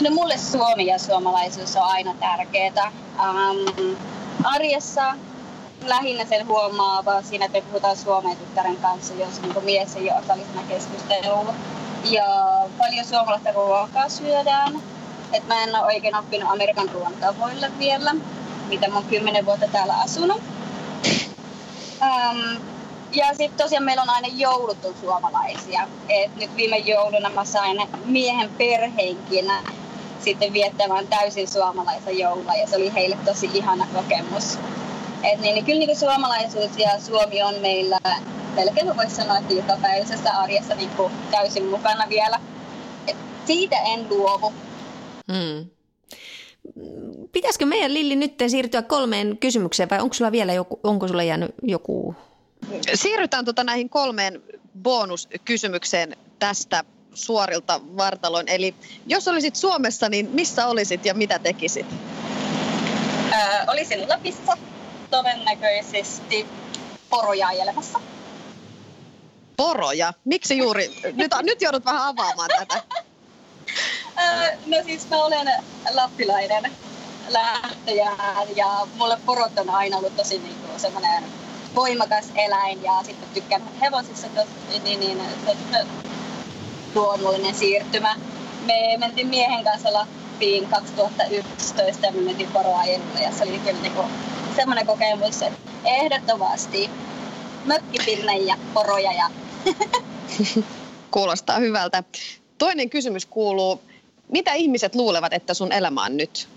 No 0.00 0.10
mulle 0.10 0.38
Suomi 0.38 0.86
ja 0.86 0.98
suomalaisuus 0.98 1.76
on 1.76 1.82
aina 1.82 2.14
tärkeää. 2.20 2.92
Um, 3.14 3.96
arjessa 4.44 5.14
lähinnä 5.86 6.24
sen 6.24 6.46
huomaa 6.46 7.04
vaan 7.04 7.24
siinä, 7.24 7.44
että 7.44 7.60
puhutaan 7.60 7.96
suomen 7.96 8.36
tyttären 8.36 8.76
kanssa, 8.76 9.14
jos 9.14 9.42
niin 9.42 9.64
mies 9.64 9.96
ei 9.96 10.10
ole 10.10 10.20
osallisena 10.24 10.62
keskusteluun. 10.68 11.46
Ja 12.04 12.26
paljon 12.78 13.04
suomalaista 13.04 13.52
ruokaa 13.52 14.08
syödään. 14.08 14.82
Et 15.36 15.46
mä 15.46 15.62
en 15.62 15.76
ole 15.76 15.84
oikein 15.84 16.16
oppinut 16.16 16.50
Amerikan 16.50 16.88
ruoan 16.88 17.14
tavoille 17.14 17.70
vielä, 17.78 18.14
mitä 18.68 18.88
mä 18.88 18.94
oon 18.94 19.04
kymmenen 19.04 19.46
vuotta 19.46 19.66
täällä 19.72 19.94
asunut. 19.94 20.42
Um, 22.02 22.60
ja 23.12 23.28
sitten 23.28 23.58
tosiaan 23.58 23.84
meillä 23.84 24.02
on 24.02 24.10
aina 24.10 24.28
joulut 24.28 24.84
on 24.84 24.94
suomalaisia. 25.00 25.88
Et 26.08 26.36
nyt 26.36 26.56
viime 26.56 26.78
jouluna 26.78 27.30
mä 27.30 27.44
sain 27.44 27.82
miehen 28.04 28.50
perheenkin 28.50 29.52
sitten 30.20 30.52
viettämään 30.52 31.06
täysin 31.06 31.48
suomalaista 31.48 32.10
joulua 32.10 32.54
ja 32.54 32.66
se 32.66 32.76
oli 32.76 32.94
heille 32.94 33.16
tosi 33.24 33.50
ihana 33.54 33.86
kokemus. 33.94 34.58
Et 35.22 35.40
niin, 35.40 35.54
niin 35.54 35.64
kyllä 35.64 35.78
niin 35.78 35.96
suomalaisuus 35.96 36.78
ja 36.78 37.00
Suomi 37.00 37.42
on 37.42 37.54
meillä, 37.60 37.98
melkein 38.54 38.96
voisi 38.96 39.16
sanoa, 39.16 39.38
että 39.38 39.54
jokapäiväisessä 39.54 40.32
arjessa 40.38 40.74
niin 40.74 40.90
täysin 41.30 41.66
mukana 41.66 42.04
vielä. 42.08 42.40
Et 43.06 43.16
siitä 43.46 43.76
en 43.76 44.08
luovu. 44.08 44.52
Hmm. 45.32 45.70
Pitäisikö 47.32 47.66
meidän 47.66 47.94
Lilli 47.94 48.16
nyt 48.16 48.34
siirtyä 48.48 48.82
kolmeen 48.82 49.38
kysymykseen 49.38 49.90
vai 49.90 50.00
onko 50.00 50.14
sulla 50.14 50.32
vielä 50.32 50.52
joku, 50.52 50.80
onko 50.82 51.08
sulla 51.08 51.22
jäänyt 51.22 51.54
joku? 51.62 52.14
Siirrytään 52.94 53.44
tuota 53.44 53.64
näihin 53.64 53.88
kolmeen 53.88 54.42
bonuskysymykseen 54.82 56.16
tästä 56.38 56.84
suorilta 57.14 57.80
vartaloin. 57.96 58.48
Eli 58.48 58.74
jos 59.06 59.28
olisit 59.28 59.56
Suomessa, 59.56 60.08
niin 60.08 60.28
missä 60.32 60.66
olisit 60.66 61.04
ja 61.04 61.14
mitä 61.14 61.38
tekisit? 61.38 61.86
Öö, 63.32 63.64
olisin 63.66 64.08
Lapissa 64.08 64.56
todennäköisesti 65.10 66.46
poroja 67.10 67.46
ajelemassa. 67.48 68.00
Poroja? 69.56 70.12
Miksi 70.24 70.58
juuri? 70.58 70.90
Nyt, 71.12 71.30
nyt 71.42 71.62
joudut 71.62 71.84
vähän 71.84 72.02
avaamaan 72.02 72.50
tätä. 72.58 72.82
Öö, 74.18 74.56
no 74.66 74.76
siis 74.84 75.08
mä 75.10 75.24
olen 75.24 75.52
lappilainen 75.94 76.72
lähtöjään 77.28 78.56
ja 78.56 78.86
mulle 78.98 79.18
porot 79.26 79.58
on 79.58 79.70
aina 79.70 79.96
ollut 79.96 80.16
tosi 80.16 80.38
niin 80.38 80.56
kuin 80.56 80.80
semmoinen 80.80 81.24
voimakas 81.74 82.24
eläin 82.34 82.82
ja 82.82 82.92
sitten 83.04 83.28
tykkään 83.34 83.62
hevosissa 83.80 84.26
niin, 84.84 85.00
niin, 85.00 85.20
se, 85.46 85.86
luonnollinen 86.94 87.54
siirtymä. 87.54 88.16
Me 88.66 88.96
mentiin 88.98 89.28
miehen 89.28 89.64
kanssa 89.64 89.92
Lappiin 89.92 90.66
2011 90.66 92.06
ja 92.06 92.12
me 92.12 92.20
mentiin 92.20 92.52
poroajelulle 92.52 93.20
ja 93.20 93.32
se 93.32 93.44
oli 93.44 93.58
kyllä 93.58 93.80
niinku 93.82 94.02
semmoinen 94.56 94.86
kokemus, 94.86 95.42
että 95.42 95.70
ehdottomasti 95.84 96.90
mökkipinne 97.64 98.36
ja 98.36 98.56
poroja. 98.74 99.12
Ja 99.12 99.30
Kuulostaa 101.10 101.58
hyvältä. 101.58 102.02
Toinen 102.58 102.90
kysymys 102.90 103.26
kuuluu, 103.26 103.80
mitä 104.28 104.52
ihmiset 104.52 104.94
luulevat, 104.94 105.32
että 105.32 105.54
sun 105.54 105.72
elämä 105.72 106.04
on 106.04 106.16
nyt? 106.16 106.48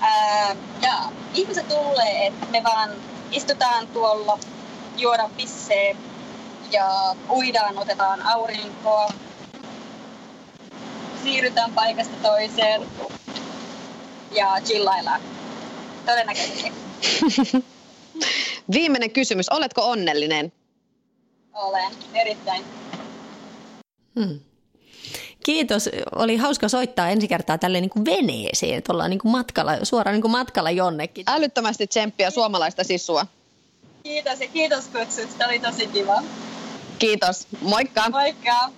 Ää, 0.00 0.56
ja 0.82 0.92
ihmiset 1.34 1.72
luulee, 1.72 2.26
että 2.26 2.46
me 2.50 2.62
vaan 2.64 2.90
istutaan 3.32 3.86
tuolla, 3.86 4.38
juodaan 4.96 5.30
pissee 5.30 5.96
ja 6.70 7.14
uidaan, 7.30 7.78
otetaan 7.78 8.22
aurinkoa, 8.22 9.12
siirrytään 11.22 11.72
paikasta 11.72 12.16
toiseen 12.22 12.82
ja 14.30 14.56
chillaillaan. 14.64 15.20
Todennäköisesti. 16.06 16.72
Viimeinen 18.74 19.10
kysymys. 19.10 19.48
Oletko 19.48 19.90
onnellinen? 19.90 20.52
Olen, 21.54 21.92
erittäin. 22.14 22.64
Hmm. 24.14 24.40
Kiitos. 25.44 25.90
Oli 26.14 26.36
hauska 26.36 26.68
soittaa 26.68 27.08
ensi 27.08 27.28
kertaa 27.28 27.58
tälle 27.58 27.80
niin 27.80 27.90
kuin 27.90 28.04
veneeseen, 28.04 28.78
että 28.78 28.92
ollaan 28.92 29.10
niin 29.10 29.18
kuin 29.18 29.32
matkalla, 29.32 29.72
suoraan 29.82 30.14
niin 30.14 30.22
kuin 30.22 30.32
matkalla 30.32 30.70
jonnekin. 30.70 31.24
Älyttömästi 31.28 31.86
tsemppiä 31.86 32.30
suomalaista 32.30 32.84
sisua. 32.84 33.26
Kiitos 34.02 34.40
ja 34.40 34.48
kiitos 34.48 34.84
kutsusta. 34.84 35.46
Oli 35.46 35.58
tosi 35.58 35.86
kiva. 35.86 36.22
Kiitos. 36.98 37.46
Moikka. 37.60 38.10
Moikka. 38.10 38.70